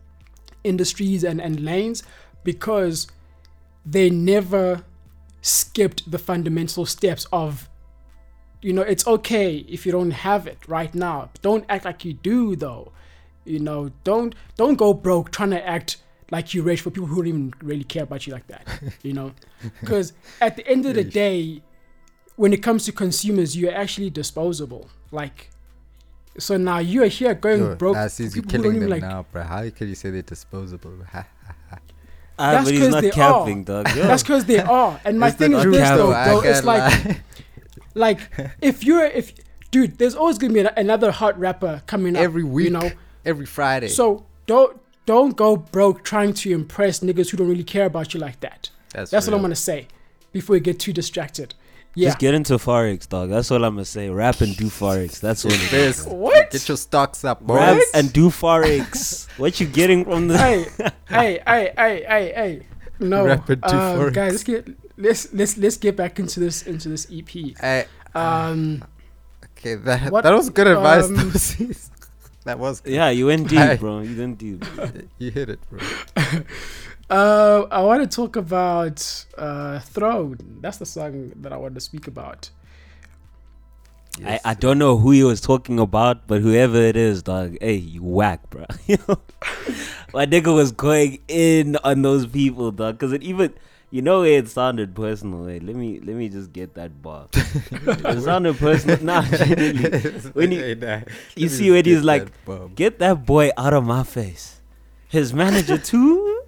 [0.65, 2.03] industries and, and lanes
[2.45, 3.07] because
[3.87, 4.85] they never
[5.41, 7.69] skipped the fundamental steps of
[8.61, 12.13] you know it's okay if you don't have it right now don't act like you
[12.13, 12.91] do though
[13.45, 15.99] you know don't don't go broke trying to act
[16.31, 18.67] like you rich for people who don't even really care about you like that
[19.03, 19.33] you know
[19.81, 21.63] because at the end of the day
[22.37, 25.51] when it comes to consumers you're actually disposable like
[26.39, 28.91] so now you're here going Yo, broke nah, for you're people who don't killing them
[28.91, 29.43] like now, bro.
[29.43, 30.93] How can you say they're disposable?
[31.13, 31.27] Ha,
[32.41, 33.83] Ah, That's but he's 'cause not they capping, are.
[33.83, 33.87] dog.
[33.97, 37.05] That's because they are and my It's thing is this though though, bro it's like
[37.05, 37.21] lie.
[37.95, 38.21] like
[38.63, 39.33] if you're if
[39.73, 42.91] dude there's always gonna be another hot rapper coming up every week, you know
[43.25, 43.89] every Friday.
[43.89, 44.81] so don't
[45.13, 48.61] don't go broke trying to impress niggas who don't really care about you like that
[48.95, 49.81] that's that's what i'm gonna say
[50.33, 51.55] before you get too distracted
[51.95, 53.27] yeah Just get into forex, dog.
[53.31, 54.05] That's all I'm gonna say.
[54.11, 55.19] Rap and do forex.
[55.27, 57.57] That's what it is, what Get your stocks up, boys.
[57.59, 59.27] Rap and do forex.
[59.43, 60.37] what you getting from the?
[60.39, 60.59] hey
[61.17, 62.53] hey hey hey hey hey
[63.01, 64.13] no Rap and do um, forex.
[64.21, 64.63] guys let's get
[65.07, 67.33] let's let's let's get back into this into this ep
[68.15, 68.85] um
[69.57, 71.05] okay, that What, that was good advice.
[71.07, 71.91] um, though, sis.
[72.49, 72.95] That was good.
[72.95, 73.77] Yeah, you went deep, Aye.
[73.77, 74.01] bro.
[74.01, 74.65] You went deep.
[75.19, 75.81] You hit it, bro.
[77.11, 80.59] Uh, I want to talk about uh, Throne.
[80.61, 82.51] That's the song that I want to speak about.
[84.21, 84.43] Yes.
[84.45, 87.77] I, I don't know who he was talking about, but whoever it is, dog, hey,
[87.77, 88.67] you whack, bro.
[90.13, 93.55] My nigga was going in on those people, dog, because it even,
[93.91, 95.45] you know, it sounded personal.
[95.47, 97.29] Wait, let me let me just get that bar.
[97.35, 99.03] it sounded personal.
[99.03, 99.23] Nah.
[100.33, 101.01] When you- Hey, nah,
[101.37, 102.75] you see when he's like, that.
[102.75, 104.61] Get that boy out of my face.
[105.09, 106.43] His manager too.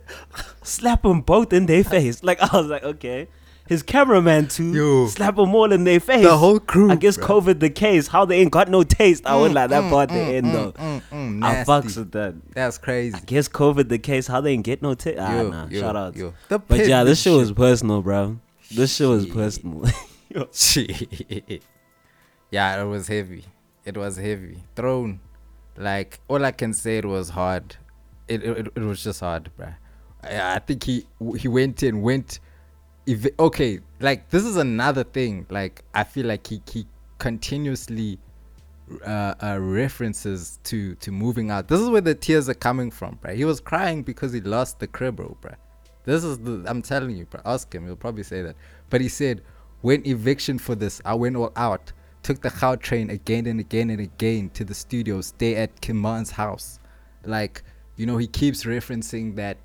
[0.62, 2.22] Slap them both in their face.
[2.22, 3.28] Like I was like, okay.
[3.70, 4.72] His cameraman too.
[4.74, 5.06] Yo.
[5.06, 6.24] Slap them all in their face.
[6.24, 6.90] the whole crew.
[6.90, 7.40] I guess bro.
[7.40, 8.08] COVID the case.
[8.08, 9.24] How they ain't got no taste.
[9.24, 10.72] I would Mm, like that mm, part at the mm, end mm, though.
[10.72, 12.34] mm, mm, I fucks with that.
[12.52, 13.14] That's crazy.
[13.16, 14.26] I guess COVID the case.
[14.26, 15.20] How they ain't get no taste.
[15.20, 15.68] Ah, nah.
[15.68, 16.16] yo, Shout out.
[16.16, 16.34] yo.
[16.48, 18.40] The But yeah, this shit was personal, bro.
[18.74, 19.84] This shit was personal.
[20.52, 21.62] Shit.
[22.50, 23.44] yeah, it was heavy.
[23.84, 24.64] It was heavy.
[24.74, 25.20] Throne.
[25.76, 27.76] Like all I can say, it was hard.
[28.26, 29.68] It it, it was just hard, bro.
[30.24, 31.06] I, I think he
[31.38, 32.40] he went in went.
[33.06, 35.46] If, okay, like this is another thing.
[35.50, 36.86] Like I feel like he he
[37.18, 38.18] continuously
[39.06, 41.68] uh, uh, references to to moving out.
[41.68, 43.34] This is where the tears are coming from, bruh.
[43.34, 45.56] He was crying because he lost the crib, bro, bruh.
[46.04, 47.40] This is the I'm telling you, bro.
[47.44, 48.56] Ask him, he'll probably say that.
[48.88, 49.42] But he said,
[49.82, 51.92] when eviction for this, I went all out.
[52.22, 56.78] Took the Gautrain again and again and again to the studio, stay at Kiman's house.
[57.24, 57.62] Like,
[57.96, 59.56] you know, he keeps referencing that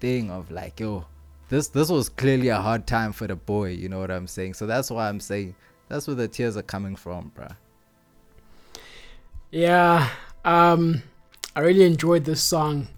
[0.00, 1.06] thing of like, yo,
[1.52, 4.54] this this was clearly a hard time for the boy, you know what I'm saying?
[4.54, 5.54] So that's why I'm saying
[5.86, 7.54] that's where the tears are coming from, bruh.
[9.50, 10.08] Yeah,
[10.46, 11.02] um,
[11.54, 12.88] I really enjoyed this song.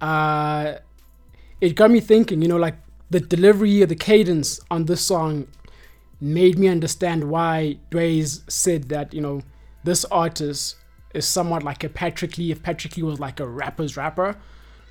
[0.00, 0.74] Uh,
[1.60, 2.76] it got me thinking, you know, like
[3.10, 5.48] the delivery or the cadence on this song
[6.20, 9.42] made me understand why Dre's said that, you know,
[9.82, 10.76] this artist
[11.12, 14.36] is somewhat like a PatricKxxLee if PatricKxxLee was like a rapper's rapper.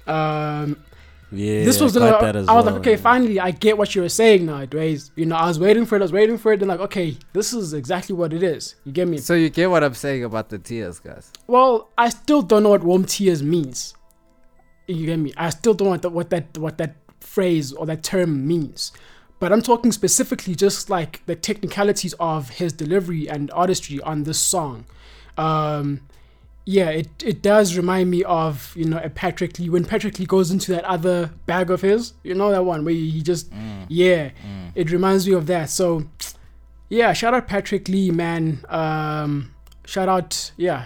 [0.05, 0.83] Um,
[1.33, 2.97] yeah, this was I the, got that as I was well, like, okay, yeah.
[2.97, 5.09] finally, I get what you were saying now, Dwayne.
[5.15, 7.17] You know, I was waiting for it, I was waiting for it, then like, okay,
[7.33, 8.75] this is exactly what it is.
[8.85, 9.17] You get me?
[9.17, 11.31] So you get what I'm saying about the tears, guys.
[11.47, 13.95] Well, I still don't know what warm tears means.
[14.87, 15.33] You get me?
[15.35, 18.91] I still don't know what, that what that what that phrase or that term means.
[19.39, 24.39] But I'm talking specifically just like the technicalities of his delivery and artistry on this
[24.39, 24.85] song.
[25.37, 26.01] Um,
[26.65, 29.69] yeah, it, it does remind me of, you know, a PatricKxxLee.
[29.69, 33.21] When PatricKxxLee goes into that other bag of his, you know, that one where he
[33.21, 33.51] just,
[33.89, 34.31] yeah,
[34.75, 35.69] it reminds me of that.
[35.69, 36.05] So,
[36.89, 38.63] yeah, shout out PatricKxxLee, man.
[38.69, 39.53] Um,
[39.85, 40.85] shout out, yeah,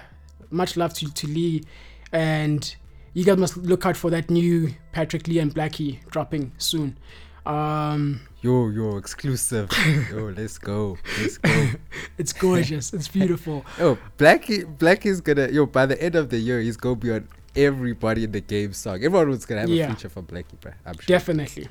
[0.50, 1.64] much love to, to Lee.
[2.12, 2.76] And
[3.14, 6.98] you guys must look out for that new PatricKxxLee and Blxckie dropping soon.
[7.48, 9.70] Um, Yo, yo, exclusive.
[10.12, 10.98] yo, let's go.
[11.20, 11.70] Let's go.
[12.18, 12.94] it's gorgeous.
[12.94, 13.66] it's beautiful.
[13.80, 15.66] oh, Blxckie, Blxckie's gonna yo.
[15.66, 18.96] By the end of the year, he's gonna be on everybody in the game song.
[19.04, 19.86] Everyone was gonna have Yeah.
[19.92, 20.74] a feature for Blxckie, bro.
[20.86, 21.06] I'm sure.
[21.08, 21.68] Definitely.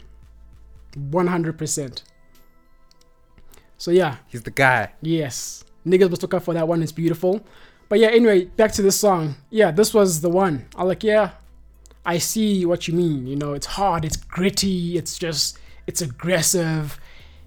[0.99, 2.03] 100%.
[3.79, 4.93] So, yeah, He's the guy.
[5.03, 5.63] Yes.
[5.87, 6.83] Niggas must look out for that one.
[6.83, 7.45] It's beautiful.
[7.89, 9.37] But yeah, anyway, back to this song.
[9.51, 10.67] Yeah, this was the one.
[10.75, 11.33] I'm like, yeah,
[12.05, 13.27] I see what you mean.
[13.27, 16.99] You know, it's hard, it's gritty, it's just, it's aggressive.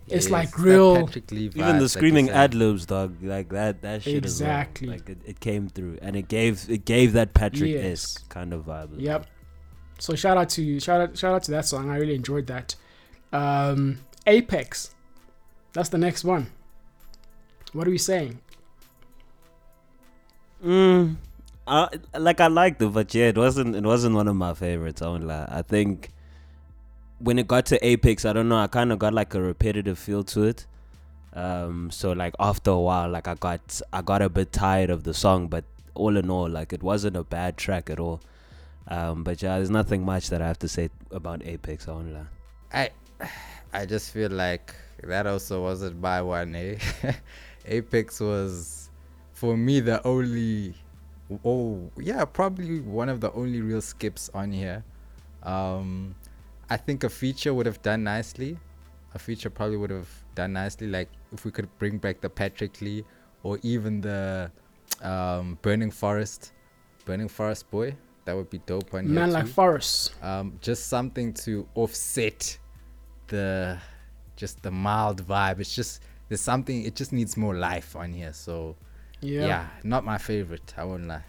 [0.07, 1.09] It's Yes, like that real.
[1.31, 4.87] Even the screaming you ad libs, dog, like that, that shit Exactly.
[4.87, 4.97] as well.
[4.97, 8.17] Like it, it came through, and it gave it gave that Patrick Yes.
[8.27, 8.95] kind of vibe.
[8.95, 9.27] as Yep.
[9.99, 11.91] So shout out to shout out shout out to that song.
[11.91, 12.75] I really enjoyed that.
[13.31, 14.95] Um, Apex.
[15.73, 16.47] That's the next one.
[17.73, 18.39] What are we saying?
[20.65, 21.17] Mm,
[21.67, 23.75] I, like I liked it, but yeah, it wasn't.
[23.75, 25.01] It wasn't one of my favorites.
[25.01, 25.47] I won't lie.
[25.49, 26.09] I think
[27.19, 28.57] when it got to Apex, I don't know.
[28.57, 30.65] I kind of got like a repetitive feel to it.
[31.33, 35.03] Um, so like after a while, like I got I got a bit tired of
[35.03, 38.21] the song, but all in all, like it wasn't a bad track at all.
[38.87, 41.87] Um, but yeah, there's nothing much that I have to say about Apex.
[41.87, 42.25] I.
[42.73, 42.89] I
[43.71, 46.77] I just feel like that also wasn't my one, eh?
[47.65, 48.89] Apex was
[49.33, 50.73] for me the only
[51.45, 54.83] oh yeah, probably one of the only real skips on here.
[55.43, 56.15] Um
[56.69, 58.57] I think a feature would have done nicely.
[59.15, 63.03] A feature probably would have done nicely, like if we could bring back the PatricKxxLee
[63.43, 64.51] or even the
[65.01, 66.51] um, Burning Forest,
[67.05, 67.95] Burning Forest boy.
[68.25, 69.51] That would be dope on Man like too.
[69.51, 70.13] Forest.
[70.21, 72.59] um, just something to offset
[73.27, 73.79] the
[74.35, 75.59] just the mild vibe.
[75.59, 76.83] It's just there's something.
[76.85, 78.33] It just needs more life on here.
[78.33, 78.75] So
[79.21, 79.47] Yeah.
[79.47, 80.71] yeah, not my favorite.
[80.77, 81.23] I won't lie.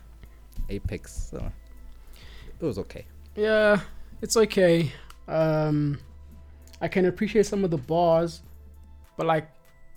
[0.69, 1.31] Apex.
[1.31, 1.51] So
[2.61, 3.07] it was okay.
[3.35, 3.81] Yeah,
[4.21, 4.93] it's okay.
[5.29, 5.99] Um,
[6.81, 8.43] I can appreciate some of the bars,
[9.17, 9.49] but like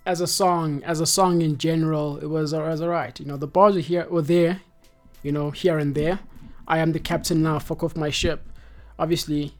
[0.06, 3.18] as a song, as a song in general, it was, it was alright.
[3.18, 4.60] You know, the bars were here, were there,
[5.22, 6.20] you know, here and there.
[6.68, 7.58] I am the captain now.
[7.58, 8.46] Fuck off my ship.
[8.98, 9.54] Obviously,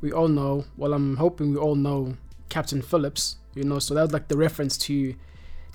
[0.00, 0.64] we all know.
[0.76, 2.16] Well, I'm hoping we all know
[2.48, 3.36] Captain Phillips.
[3.54, 5.14] You know, so that was like the reference to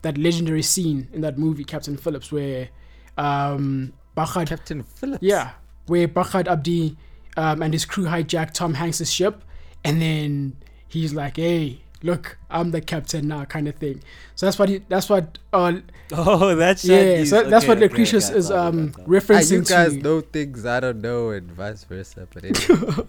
[0.01, 2.69] that legendary scene in that movie, Captain Phillips, where
[3.17, 5.23] um, Barkhad Captain Phillips.
[5.23, 5.51] yeah,
[5.87, 6.97] where Barkhad Abdi
[7.37, 9.43] um, and his crew hijacked Tom Hanks' ship,
[9.83, 10.55] and then
[10.87, 14.01] he's like, "Hey, look, I'm the captain now," kind of thing.
[14.35, 14.79] So that's what he.
[14.89, 15.37] That's what.
[15.53, 15.73] Uh,
[16.11, 17.23] Oh, that's yeah.
[17.23, 20.01] So that's what Lucretius is um Ah, referencing you guys to.
[20.01, 22.27] know things I don't know and vice versa.
[22.33, 23.03] But anyway.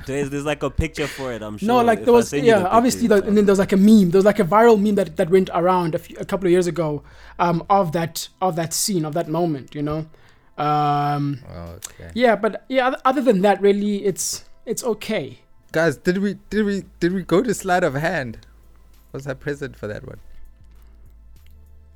[0.06, 1.42] There's, there's like a picture for it.
[1.42, 1.68] I'm sure.
[1.68, 4.10] no, like there was yeah, the obviously, the, and then there was like a meme.
[4.10, 6.50] There was like a viral meme that, that went around a, few, a couple of
[6.52, 7.02] years ago,
[7.38, 9.74] um, of that of that scene of that moment.
[9.74, 10.06] You know,
[10.60, 12.10] um, oh, okay.
[12.14, 12.94] yeah, but yeah.
[13.04, 15.38] Other than that, really, it's it's okay.
[15.72, 18.38] Guys, did we did we did we go to sleight of hand?
[19.12, 20.20] Was I present for that one?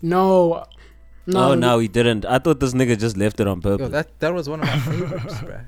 [0.02, 0.64] No,
[1.26, 2.24] no, oh no, he didn't.
[2.24, 3.86] I thought this nigga just left it on purpose.
[3.86, 5.60] Yo, that that was one of my favorites, bro.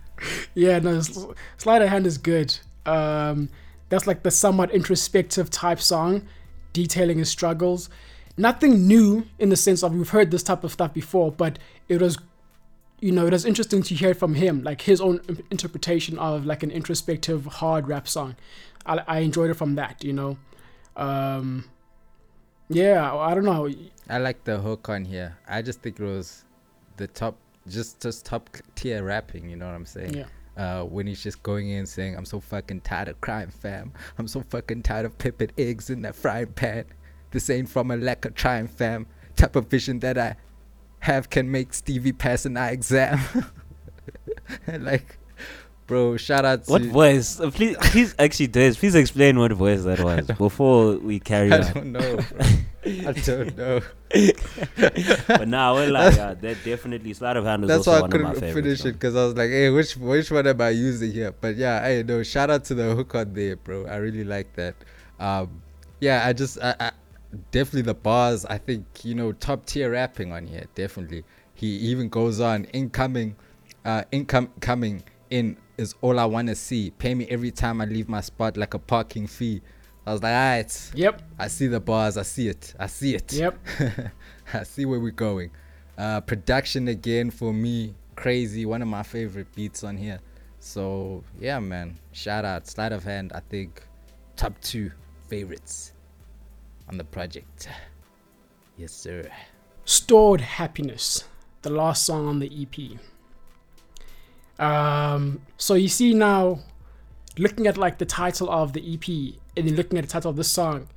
[0.54, 2.56] Yeah, no, sl- Sleight of Hand is good.
[2.84, 3.48] Um,
[3.88, 6.26] that's like the somewhat introspective type song,
[6.72, 7.88] detailing his struggles.
[8.36, 12.00] Nothing new in the sense of we've heard this type of stuff before, but it
[12.02, 12.18] was,
[13.00, 16.62] you know, it was interesting to hear from him, like his own interpretation of like
[16.62, 18.36] an introspective hard rap song.
[18.86, 20.38] I, I enjoyed it from that, you know.
[20.96, 21.64] Um,
[22.68, 23.70] yeah, I don't know.
[24.08, 25.36] I like the hook on here.
[25.46, 26.44] I just think it was
[26.96, 27.36] the top,
[27.68, 29.48] just just top tier rapping.
[29.50, 30.14] You know what I'm saying?
[30.14, 30.24] Yeah.
[30.56, 33.92] Uh, when he's just going in saying, "I'm so fucking tired of crime, fam.
[34.18, 36.86] I'm so fucking tired of pippin eggs in that frying pan.
[37.30, 39.06] This ain't from a lack of trying, fam.
[39.36, 40.36] Type of vision that I
[41.00, 43.20] have can make Stevie pass an eye exam."
[44.78, 45.18] like,
[45.86, 47.40] bro, shout out to What voice?
[47.40, 51.58] Uh, Please, please, actually, Des, please explain what voice that was before we carry I
[51.68, 51.72] on.
[51.72, 52.18] don't know.
[52.84, 53.80] I don't know.
[55.26, 58.00] but nah, well, like, yeah, that definitely Sleight of Hand is That's also why I
[58.02, 58.82] one of my couldn't favorites.
[58.82, 61.32] finish it because I was like, hey, which which one am I using here?
[61.32, 63.86] But yeah, hey, no, shout out to the hook on there, bro.
[63.86, 64.74] I really like that.
[65.18, 65.62] Um,
[66.00, 66.92] yeah, I just, I, I
[67.50, 68.44] definitely the bars.
[68.44, 70.64] I think you know top tier rapping on here.
[70.74, 73.36] Definitely, he even goes on incoming,
[73.84, 76.90] uh, income coming in is all I wanna see.
[76.90, 79.60] Pay me every time I leave my spot like a parking fee.
[80.06, 82.16] I was like, alright, Yep, I see the bars.
[82.16, 82.74] I see it.
[82.78, 83.32] I see it.
[83.32, 83.58] yep.
[84.54, 85.50] I see where we're going.
[85.98, 88.66] Uh, production again for me, crazy.
[88.66, 90.20] One of my favorite beats on here.
[90.60, 91.98] So yeah, man.
[92.12, 93.32] Shout out, sleight of hand.
[93.34, 93.82] I think
[94.36, 94.92] top two
[95.28, 95.92] favorites
[96.88, 97.68] on the project.
[98.76, 99.30] Yes, sir.
[99.84, 101.24] Stored Happiness,
[101.62, 102.98] the last song on the EP.
[104.58, 106.60] Um, so you see now,
[107.38, 110.36] looking at like the title of the EP and then looking at the title of
[110.36, 110.88] this song,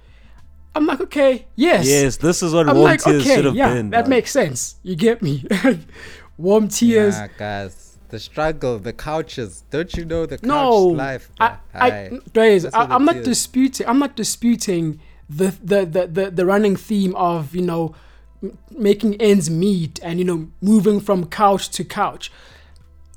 [0.76, 1.88] I'm like, okay, yes.
[1.88, 3.90] Yes, this is what I'm Warm like, Tears okay, should have yeah, been.
[3.90, 4.10] that dog.
[4.10, 4.76] makes sense.
[4.84, 5.46] You get me?
[6.38, 7.18] Warm tears.
[7.18, 7.98] Nah, guys.
[8.10, 9.64] The struggle, the couches.
[9.70, 11.30] Don't you know the couch no, life?
[11.40, 11.58] I, bruh?
[11.76, 12.10] I, Aye.
[12.36, 13.26] I, what I'm not is.
[13.26, 13.88] disputing.
[13.88, 15.00] I'm not disputing
[15.30, 17.96] the the, the the the running theme of you know
[18.72, 22.32] making ends meet and you know moving from couch to couch.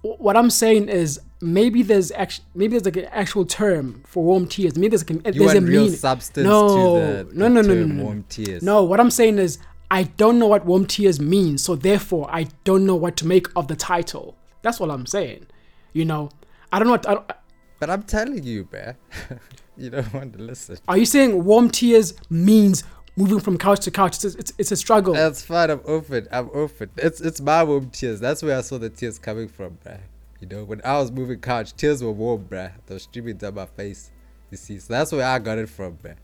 [0.03, 4.47] What I'm saying is maybe there's actually maybe there's like an actual term for warm
[4.49, 4.77] tears.
[4.77, 5.97] Maybe there's like a, you there's a real meaning.
[5.97, 8.05] substance No, to the, the no, no, no, term no, no.
[8.05, 8.63] warm tears.
[8.63, 9.59] No, what I'm saying is
[9.91, 13.47] I don't know what warm tears means, so therefore I don't know what to make
[13.55, 14.37] of the title.
[14.63, 15.47] That's what I'm saying.
[15.93, 16.31] You know,
[16.73, 16.93] I don't know.
[16.93, 17.31] What, I don't,
[17.79, 18.97] But I'm telling you, bruh.
[19.77, 20.79] you don't want to listen.
[20.89, 22.85] are you saying warm tears means
[23.17, 24.17] moving from couch to couch?
[24.25, 25.15] It's a, it's, it's a struggle.
[25.15, 25.71] That's fine.
[25.71, 26.29] I'm open.
[26.31, 26.91] I'm open.
[26.97, 28.21] It's it's my warm tears.
[28.21, 30.01] That's where I saw the tears coming from, bruh.
[30.41, 32.73] You know, when I was moving couch, tears were warm, bruh.
[32.87, 34.11] They were streaming down my face.
[34.51, 36.17] You see, so that's where I got it from, bruh.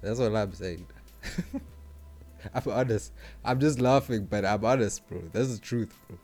[0.00, 0.86] That's what I'm saying.
[2.54, 3.12] I'm honest.
[3.44, 5.22] I'm just laughing, but I'm honest, bro.
[5.32, 6.18] That's the truth, bro.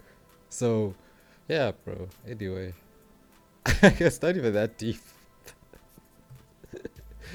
[0.49, 0.95] So,
[1.49, 2.09] yeah, bro.
[2.29, 2.73] Anyway,
[3.67, 5.01] it's not even that deep.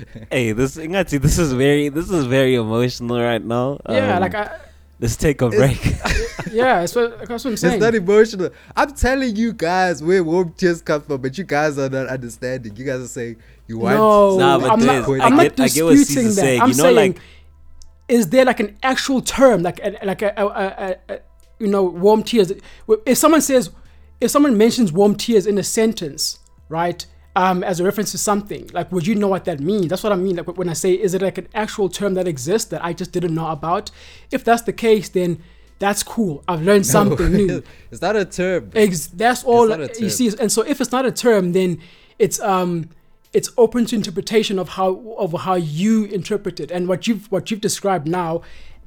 [0.31, 3.79] Hey, this Ingati, this is very this is very emotional right now.
[3.89, 4.59] yeah, Um, like I,
[4.99, 5.83] let's take a break.
[6.51, 7.75] yeah, that's what, that's what I'm saying.
[7.75, 8.49] It's not emotional.
[8.75, 12.75] I'm telling you guys where warm tears come from, but you guys are not understanding.
[12.75, 13.37] You guys are saying
[13.67, 13.95] you want.
[13.97, 16.41] no, Nah, but I'm not, I'm not I get what C's disputing is that.
[16.41, 16.61] saying.
[16.61, 17.21] I'm You know, saying, like-
[18.07, 21.19] is there like an actual term, like a, like a, a, a,
[21.59, 22.51] you know, warm tears?
[23.05, 23.69] If someone says,
[24.19, 26.39] if someone mentions warm tears in a sentence,
[26.69, 27.05] right,
[27.39, 29.87] um, as a reference to something, like, would you know what that means?
[29.87, 30.35] That's what I mean.
[30.35, 33.13] Like when I say, is it like an actual term that exists that I just
[33.13, 33.91] didn't know about?
[34.29, 35.41] If that's the case, then
[35.79, 36.43] that's cool.
[36.49, 37.63] I've learned something new.
[37.91, 38.71] Is that a term.
[38.75, 40.29] Ex- that's all a you see.
[40.37, 41.79] And so if it's not a term, then
[42.19, 42.89] it's um
[43.31, 46.69] it's open to interpretation of how of how you interpret it.
[46.69, 48.41] And what you've what you've described now,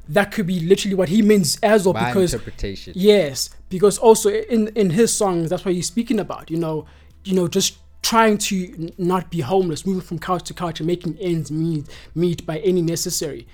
[0.06, 1.94] that could be literally what he means as well.
[1.94, 2.92] My because interpretation.
[2.94, 6.50] yes, because also in in his songs, that's what he's speaking about.
[6.50, 6.84] You know,
[7.24, 11.16] you know, just trying to not be homeless, moving from couch to couch, and making
[11.18, 13.46] ends meet meet by any necessary.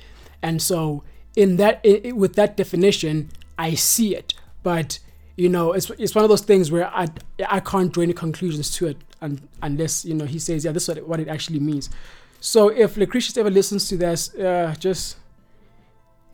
[0.42, 1.02] And so
[1.36, 4.98] in that i i- with that definition, I see it, but
[5.36, 7.06] you know, it's it's one of those things where I
[7.48, 10.84] I can't draw any conclusions to it un, unless you know he says, yeah, this
[10.84, 11.90] is what it, what it actually means.
[12.40, 15.16] So if Lucretius ever listens to this, uh, just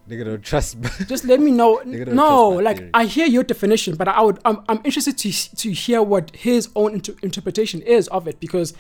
[0.08, 0.76] Nigga don't trust
[1.08, 1.80] just let me know.
[1.84, 2.90] No, like theory.
[2.92, 6.68] I hear your definition, but I would I'm, I'm interested to to hear what his
[6.76, 8.74] own inter- interpretation is of it because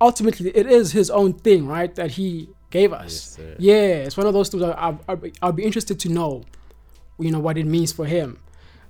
[0.00, 1.92] ultimately it is his own thing, right?
[1.94, 3.02] That he gave us.
[3.12, 3.56] Yes, sir.
[3.58, 4.62] yeah, it's one of those things.
[4.62, 4.96] I,
[5.42, 6.44] I'll, be, interested to know,
[7.18, 8.38] you know, what it means for him.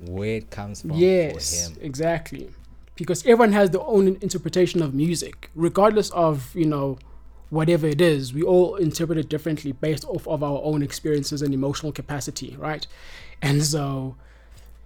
[0.00, 1.78] Where it comes from Yes, for him.
[1.82, 2.50] exactly.
[2.94, 6.98] Because everyone has their own interpretation of music, regardless of you know
[7.52, 8.32] whatever it is.
[8.32, 12.86] We all interpret it differently based off of our own experiences and emotional capacity, right?
[13.42, 14.16] And so,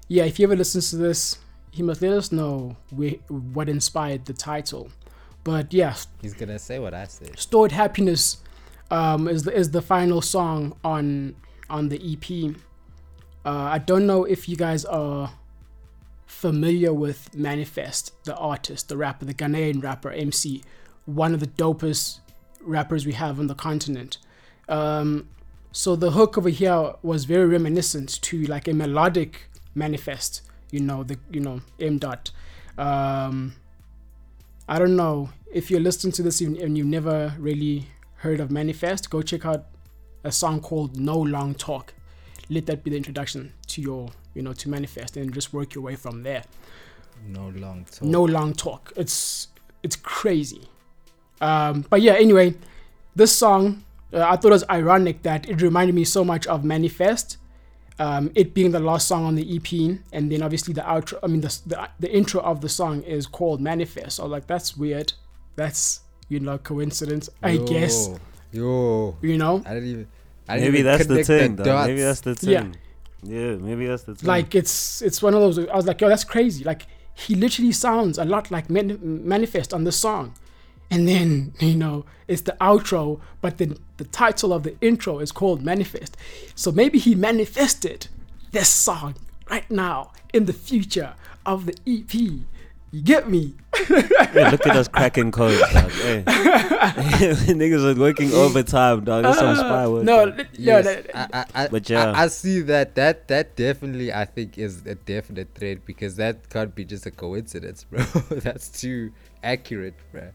[0.09, 1.39] yeah, if he ever listens to this,
[1.71, 4.91] he must let us know where, what inspired the title.
[5.45, 7.39] But yeah, He's gonna say what I said.
[7.39, 8.39] Stored Happiness
[8.91, 11.37] um, is the is the final song on
[11.71, 12.57] on the EP.
[13.45, 15.31] Uh, I don't know if you guys are
[16.27, 20.65] familiar with Manifest, the artist, the rapper, the Ghanaian rapper MC,
[21.05, 22.19] one of the dopest
[22.67, 24.19] rappers we have on the continent.
[24.69, 25.29] Um,
[25.73, 30.43] so the hook over here was very reminiscent to like a melodic Manifest.
[30.71, 32.31] You know the you know M dot.
[32.79, 33.55] Um,
[34.69, 38.51] I don't know if you're listening to this and and you've never really heard of
[38.51, 39.11] Manifest.
[39.11, 39.67] Go check out
[40.25, 41.95] a song called No Long Talk.
[42.49, 45.85] Let that be the introduction to your, you know, to Manifest, and just work your
[45.85, 46.43] way from there.
[47.27, 48.03] No long talk.
[48.03, 48.93] No long talk.
[48.97, 49.49] It's
[49.83, 50.69] it's crazy.
[51.41, 52.55] Um, but yeah, anyway,
[53.15, 56.65] this song uh, I thought it was ironic that it reminded me so much of
[56.65, 57.39] Manifest.
[57.99, 61.19] Um, it being the last song on the EP, and then obviously the outro.
[61.23, 64.17] I mean, the, the the intro of the song is called Manifest.
[64.17, 65.13] So I was like, that's weird.
[65.57, 68.11] That's you know coincidence, I guess.
[68.53, 70.09] Yo, You know, I didn't even.
[70.49, 71.87] I didn't maybe even that's the connect thing, though.
[71.87, 72.77] Maybe that's the thing.
[73.23, 74.29] Yeah, maybe that's the thing.
[74.29, 75.59] like it's it's one of those.
[75.59, 76.65] I was like, yo, that's crazy.
[76.65, 80.35] Like he literally sounds a lot like Man- Manifest on this song,
[80.91, 85.33] and then you know it's the outro, but then the title of the intro is
[85.33, 86.17] called Manifest.
[86.55, 88.09] So maybe he manifested
[88.53, 89.15] this song
[89.51, 91.15] right now in the future
[91.45, 92.15] of the EP.
[92.93, 93.55] You get me?
[93.77, 95.91] Hey, look at us cracking codes, dog.
[95.91, 96.23] Hey.
[96.27, 99.25] Niggas are working overtime, dog.
[99.25, 100.05] That's some spy work.
[100.05, 100.39] no, dog.
[100.53, 102.13] yeah, Yes, that- I, I, I, But yeah.
[102.13, 102.95] I, I see that.
[102.95, 107.11] That that definitely, I think, is a definite thread because that can't be just a
[107.11, 108.03] coincidence, bro.
[108.31, 109.13] That's too
[109.43, 110.31] accurate, bro.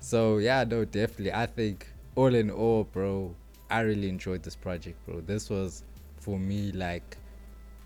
[0.00, 1.32] So yeah, no, definitely.
[1.32, 1.86] I think
[2.16, 3.34] all in all, bro,
[3.70, 5.20] I really enjoyed this project, bro.
[5.20, 5.84] This was
[6.18, 7.16] for me like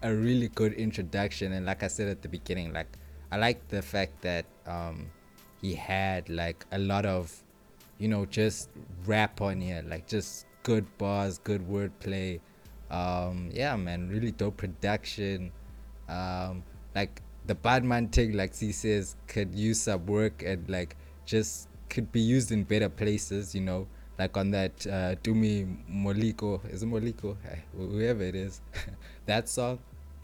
[0.03, 2.89] a really good introduction, and like I said at the beginning, like
[3.33, 5.11] I like the fact that um
[5.61, 7.43] he had like a lot of
[7.99, 8.69] you know just
[9.07, 12.39] rap on here like just good bars good wordplay
[12.91, 15.51] um yeah man really dope production
[16.09, 16.63] um
[16.95, 22.11] like the badman thing like he says could use some work and like just could
[22.13, 23.87] be used in better places you know
[24.19, 28.61] like on that uh dumi moliko is it moliko Eh, whoever it is
[29.27, 29.79] that song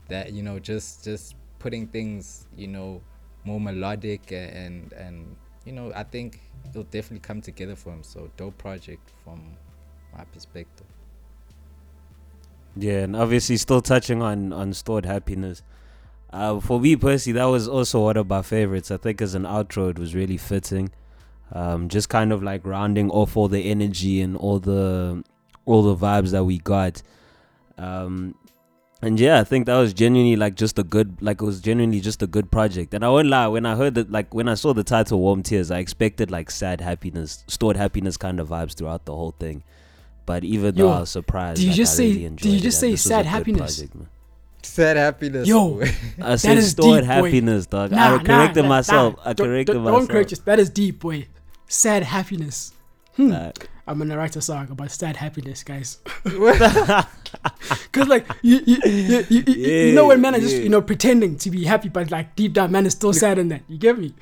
[0.08, 3.00] that you know just just putting things you know
[3.44, 8.02] more melodic and and you know I think it'll definitely come together for him.
[8.02, 9.56] So dope project from
[10.16, 10.86] my perspective.
[12.76, 15.62] Yeah, and obviously still touching on on stored happiness.
[16.32, 18.90] Uh, for me personally, that was also one of my favorites.
[18.90, 20.90] I think as an outro, it was really fitting.
[21.52, 25.24] Um, just kind of like rounding off all the energy and all the
[25.64, 27.02] all the vibes that we got.
[27.78, 28.34] Um,
[29.02, 32.00] and yeah, I think that was genuinely like just a good, like it was genuinely
[32.00, 32.92] just a good project.
[32.92, 35.42] And I won't lie, when I heard that, like when I saw the title "Warm
[35.42, 39.62] Tears," I expected like sad happiness, stored happiness kind of vibes throughout the whole thing.
[40.26, 42.20] But even though Yo, I was surprised, did you like, just I say- really did
[42.20, 43.76] you enjoyed just it, say this was a sad good happiness?
[43.78, 44.08] project, man.
[44.62, 45.48] Sad happiness.
[45.48, 45.82] Yo.
[46.22, 47.14] I said stored deep, boy.
[47.14, 47.90] happiness, dog.
[47.92, 49.16] Nah, I corrected nah, myself.
[49.16, 49.22] nah.
[49.24, 50.00] I Don't- corrected don't, myself.
[50.00, 50.44] Don't correct yourself.
[50.44, 51.26] That is deep, boy.
[51.72, 52.72] Sad happiness.
[53.14, 53.28] Hmm.
[53.28, 53.52] Nah.
[53.86, 55.98] I'm gonna write a song about sad happiness, guys.
[57.92, 60.68] Cause like you, you, you, you, you, you know when men are just Yeah, you
[60.68, 63.62] know pretending to be happy, but like deep down, man is still sad in that.
[63.68, 64.14] You get me?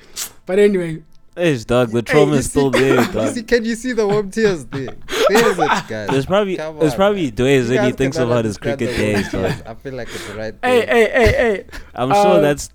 [0.45, 1.01] But anyway,
[1.35, 1.89] It's dog.
[1.89, 3.33] The trauma you is still see- there, you dog.
[3.33, 4.95] see- can you see the warm tears there?
[5.29, 6.09] There's it, guys.
[6.09, 7.35] There's probably Come there's on, probably man.
[7.35, 9.53] days when he thinks about his cricket days, dog.
[9.65, 10.87] I feel like it's right hey, there.
[10.87, 11.65] hey, hey, hey.
[11.95, 12.69] I'm Uh, sure that's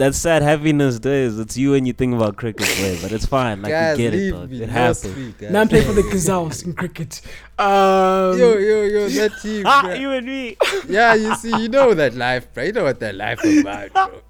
[0.00, 1.38] that's sad happiness days.
[1.38, 2.98] It's you when you think about cricket, boy.
[3.02, 3.60] But it's fine.
[3.62, 4.52] Like guys, we get it, dog.
[4.52, 5.40] It happens.
[5.42, 7.20] Now I'm playing for the Gazelles in cricket.
[7.58, 9.64] Um, Yo, yo, yo, that team.
[9.66, 9.94] Ah, bro.
[9.94, 10.56] you and me.
[10.88, 12.64] Yeah, you see, you know that life, bro.
[12.64, 14.20] You know what that life is about, bro.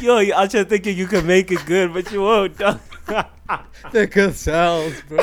[0.00, 2.80] Yo, you out here thinking you can make it good, but you won't, dog.
[3.92, 5.20] the gazelles, bro.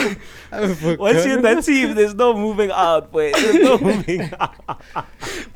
[0.51, 3.31] I Once you're in that team, there's no moving out, boy.
[3.34, 4.81] There's no moving out.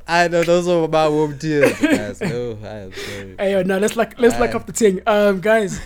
[0.07, 2.19] I know those are my warm tears, guys.
[2.21, 3.35] No, I am sorry.
[3.39, 4.57] Hey, yo, no, let's like let's like Aye.
[4.57, 5.79] up the thing, um, guys.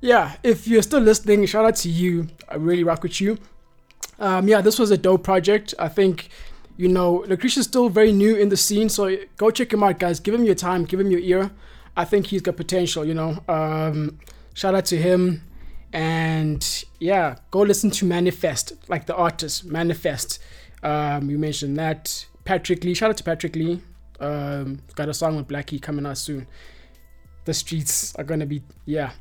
[0.00, 2.28] Yeah, if you're still listening, shout out to you.
[2.48, 3.38] I really rock with you.
[4.18, 5.74] Um, yeah, this was a dope project.
[5.78, 6.28] I think,
[6.76, 10.20] you know, Lucretius still very new in the scene, so go check him out, guys.
[10.20, 11.50] Give him your time, give him your ear.
[11.96, 13.04] I think he's got potential.
[13.04, 14.18] You know, um,
[14.54, 15.42] shout out to him,
[15.94, 20.40] and yeah, go listen to Manifest, like the artist Manifest.
[20.82, 22.96] Um, you mentioned that PatricKxxLee.
[22.96, 23.80] Shout out to PatricKxxLee.
[24.20, 26.46] Um, got a song with Blxckie coming out soon.
[27.44, 29.12] The streets are gonna be yeah.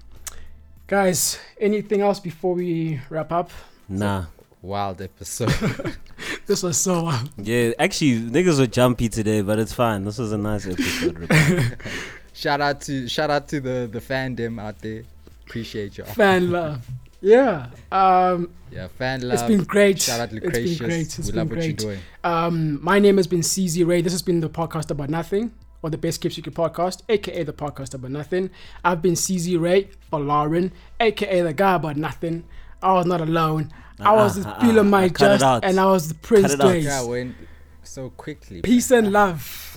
[0.88, 3.52] Guys, anything else before we wrap up?
[3.88, 4.26] Nah.
[4.62, 5.54] Wild episode.
[6.46, 10.04] This was so uh, Yeah, actually, niggas were jumpy today, but it's fine.
[10.04, 11.78] This was a nice episode.
[12.34, 15.04] Shout out to shout out to the the fandom out there.
[15.46, 16.08] Appreciate y'all.
[16.08, 16.88] fan love.
[17.22, 17.68] Yeah.
[17.92, 19.34] Um, Yeah, fan love.
[19.34, 20.02] it's been great.
[20.02, 20.78] Shout out It's Lucretius.
[20.80, 21.02] been great.
[21.02, 21.78] It's we been love what you're great.
[21.78, 22.00] doing.
[22.24, 24.02] Um, my name has been CZ Ray.
[24.02, 27.54] This has been the podcast about nothing, or the best kept secret podcast, aka the
[27.54, 28.50] podcast about nothing.
[28.84, 32.44] I've been CZ Ray for Lauren, aka the guy about nothing.
[32.82, 33.72] I was not alone.
[34.00, 36.68] I was Uh-uh, the uh-uh, feeling my just, and I was the Prince it out.
[36.68, 36.86] Days.
[36.86, 37.36] Yeah, went
[37.84, 38.62] so quickly.
[38.62, 39.73] Peace and love.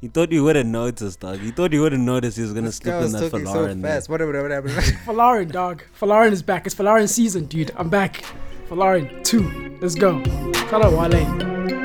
[0.00, 1.40] You thought you wouldn't notice, dog.
[1.40, 3.46] You thought you wouldn't notice he was gonna This slip guy in was that talking
[3.46, 4.08] so fast.
[4.08, 4.80] Whatever, whatever, whatever.
[5.04, 5.82] For Lauren, dog.
[5.92, 6.66] For Lauren is back.
[6.66, 7.72] It's for Lauren season, dude.
[7.76, 8.22] I'm back.
[8.68, 9.78] For Lauren 2.
[9.80, 10.22] Let's go.
[10.52, 11.77] Shout out Wale.